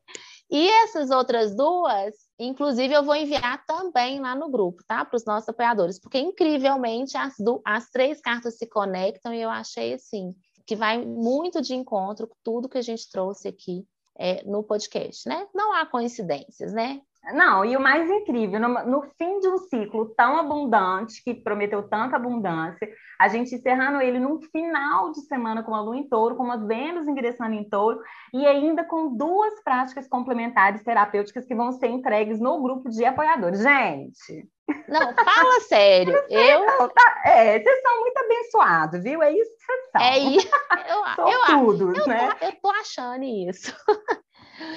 E 0.49 0.67
essas 0.83 1.09
outras 1.09 1.55
duas, 1.55 2.13
inclusive, 2.39 2.93
eu 2.93 3.03
vou 3.03 3.15
enviar 3.15 3.65
também 3.65 4.19
lá 4.19 4.35
no 4.35 4.49
grupo, 4.49 4.83
tá? 4.87 5.03
Para 5.03 5.17
os 5.17 5.25
nossos 5.25 5.49
apoiadores, 5.49 5.99
porque 5.99 6.19
incrivelmente 6.19 7.17
as, 7.17 7.33
do, 7.39 7.61
as 7.65 7.89
três 7.89 8.21
cartas 8.21 8.57
se 8.57 8.67
conectam 8.67 9.33
e 9.33 9.41
eu 9.41 9.49
achei 9.49 9.95
assim 9.95 10.35
que 10.67 10.75
vai 10.75 11.03
muito 11.03 11.61
de 11.61 11.75
encontro 11.75 12.27
com 12.27 12.35
tudo 12.43 12.69
que 12.69 12.77
a 12.77 12.81
gente 12.81 13.09
trouxe 13.09 13.47
aqui 13.47 13.85
é, 14.17 14.43
no 14.45 14.63
podcast, 14.63 15.27
né? 15.27 15.47
Não 15.53 15.73
há 15.73 15.85
coincidências, 15.85 16.73
né? 16.73 17.01
Não, 17.33 17.65
e 17.65 17.75
o 17.75 17.79
mais 17.79 18.09
incrível, 18.09 18.59
no, 18.59 18.85
no, 18.85 19.01
fim 19.17 19.39
de 19.39 19.47
um 19.47 19.57
ciclo 19.57 20.13
tão 20.15 20.37
abundante, 20.37 21.23
que 21.23 21.33
prometeu 21.33 21.81
tanta 21.81 22.15
abundância, 22.15 22.87
a 23.19 23.27
gente 23.27 23.55
encerrando 23.55 23.99
ele 23.99 24.19
num 24.19 24.39
final 24.39 25.11
de 25.11 25.21
semana 25.21 25.63
com 25.63 25.73
a 25.73 25.81
lua 25.81 25.97
em 25.97 26.07
touro, 26.07 26.35
com 26.35 26.43
uma 26.43 26.67
Vênus 26.67 27.07
ingressando 27.07 27.55
em 27.55 27.67
touro, 27.67 27.99
e 28.31 28.45
ainda 28.45 28.83
com 28.83 29.15
duas 29.15 29.59
práticas 29.63 30.07
complementares 30.07 30.83
terapêuticas 30.83 31.45
que 31.45 31.55
vão 31.55 31.71
ser 31.71 31.87
entregues 31.87 32.39
no 32.39 32.61
grupo 32.61 32.89
de 32.89 33.03
apoiadores. 33.03 33.59
Gente! 33.61 34.47
Não, 34.87 35.13
fala 35.13 35.59
sério. 35.61 36.15
eu. 36.29 36.65
Não, 36.65 36.89
tá, 36.89 37.21
é, 37.25 37.59
vocês 37.59 37.81
são 37.81 37.99
muito 37.99 38.17
abençoados, 38.17 39.03
viu? 39.03 39.21
É 39.21 39.31
isso 39.31 39.51
que 39.51 39.65
vocês 39.65 39.91
são. 39.91 40.01
É 40.01 40.17
isso. 40.17 40.49
Eu, 40.87 41.27
eu, 41.27 41.93
eu, 41.95 42.07
né? 42.07 42.33
Tô, 42.33 42.45
eu 42.45 42.51
tô 42.61 42.69
achando 42.69 43.23
isso. 43.23 43.75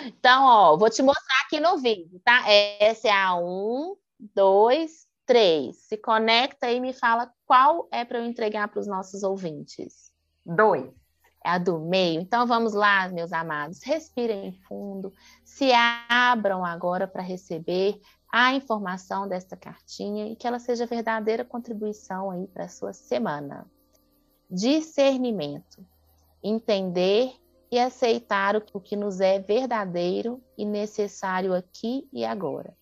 Então, 0.06 0.44
ó, 0.44 0.76
vou 0.76 0.90
te 0.90 1.00
mostrar 1.02 1.40
aqui 1.46 1.60
no 1.60 1.78
vídeo, 1.78 2.20
tá? 2.24 2.42
Essa 2.50 3.06
é 3.06 3.12
a 3.12 3.36
um, 3.36 3.94
dois, 4.34 5.08
Três. 5.28 5.76
Se 5.82 5.98
conecta 5.98 6.70
e 6.70 6.80
me 6.80 6.94
fala 6.94 7.30
qual 7.44 7.86
é 7.92 8.02
para 8.02 8.16
eu 8.16 8.24
entregar 8.24 8.66
para 8.68 8.80
os 8.80 8.86
nossos 8.86 9.22
ouvintes. 9.22 10.10
Dois. 10.42 10.90
É 11.44 11.50
a 11.50 11.58
do 11.58 11.78
meio. 11.78 12.18
Então 12.18 12.46
vamos 12.46 12.72
lá, 12.72 13.06
meus 13.10 13.30
amados. 13.30 13.82
Respirem 13.82 14.52
fundo. 14.66 15.12
Se 15.44 15.70
abram 16.08 16.64
agora 16.64 17.06
para 17.06 17.20
receber 17.20 18.00
a 18.30 18.54
informação 18.54 19.26
desta 19.26 19.56
cartinha 19.56 20.28
e 20.28 20.36
que 20.36 20.46
ela 20.46 20.58
seja 20.58 20.86
verdadeira 20.86 21.44
contribuição 21.44 22.30
aí 22.30 22.46
para 22.46 22.64
a 22.64 22.68
sua 22.68 22.92
semana. 22.92 23.66
Discernimento. 24.50 25.84
Entender 26.42 27.34
e 27.70 27.78
aceitar 27.78 28.56
o 28.56 28.80
que 28.80 28.96
nos 28.96 29.20
é 29.20 29.38
verdadeiro 29.38 30.42
e 30.56 30.64
necessário 30.64 31.54
aqui 31.54 32.08
e 32.12 32.24
agora, 32.24 32.74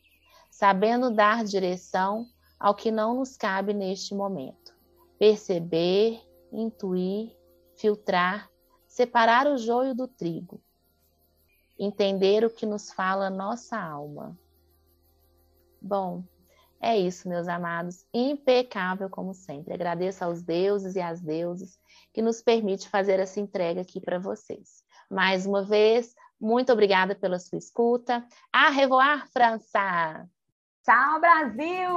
sabendo 0.51 1.11
dar 1.11 1.45
direção 1.45 2.27
ao 2.59 2.75
que 2.75 2.91
não 2.91 3.17
nos 3.17 3.37
cabe 3.37 3.73
neste 3.73 4.15
momento. 4.15 4.75
Perceber, 5.19 6.21
intuir, 6.53 7.35
filtrar, 7.75 8.51
separar 8.87 9.47
o 9.47 9.59
joio 9.59 9.95
do 9.95 10.07
trigo. 10.07 10.61
Entender 11.79 12.45
o 12.45 12.51
que 12.51 12.65
nos 12.65 12.93
fala 12.93 13.29
nossa 13.29 13.79
alma. 13.79 14.39
Bom, 15.81 16.25
é 16.81 16.97
isso, 16.97 17.29
meus 17.29 17.49
amados. 17.49 18.07
Impecável 18.13 19.09
como 19.09 19.35
sempre. 19.35 19.75
Agradeço 19.75 20.25
aos 20.25 20.43
deuses 20.43 20.95
e 20.95 21.01
às 21.01 21.21
deusas 21.21 21.79
que 22.13 22.23
nos 22.23 22.43
permite 22.43 22.89
fazer 22.89 23.19
essa 23.19 23.41
entrega 23.41 23.81
aqui 23.81 24.01
para 24.01 24.19
vocês. 24.19 24.85
Mais 25.11 25.47
uma 25.47 25.63
vez, 25.65 26.15
muito 26.41 26.73
obrigada 26.73 27.15
pela 27.15 27.39
sua 27.39 27.59
escuta. 27.59 28.27
A 28.53 28.71
revoar, 28.71 29.29
França! 29.33 30.29
Tchau, 30.85 31.21
Brasil! 31.21 31.91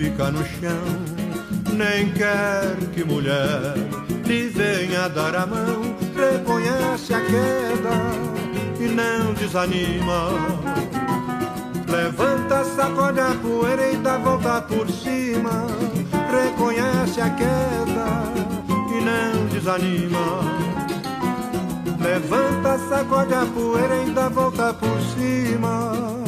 Fica 0.00 0.30
no 0.30 0.42
chão, 0.42 0.82
nem 1.74 2.10
quer 2.12 2.74
que 2.94 3.04
mulher 3.04 3.74
lhe 4.24 4.48
venha 4.48 5.10
dar 5.10 5.36
a 5.36 5.44
mão, 5.44 5.94
reconhece 6.16 7.12
a 7.12 7.20
queda 7.20 7.96
e 8.80 8.88
não 8.88 9.34
desanima. 9.34 10.30
Levanta, 11.86 12.64
sacode 12.64 13.20
a 13.20 13.34
poeira 13.42 13.90
e 13.92 13.96
dá 13.96 14.16
volta 14.16 14.62
por 14.62 14.88
cima, 14.88 15.66
reconhece 16.32 17.20
a 17.20 17.28
queda 17.28 18.08
e 18.96 19.04
não 19.04 19.46
desanima. 19.48 20.40
Levanta, 22.00 22.78
sacode 22.88 23.34
a 23.34 23.44
poeira 23.44 24.02
e 24.02 24.10
dá 24.12 24.30
volta 24.30 24.72
por 24.72 24.98
cima 25.14 26.19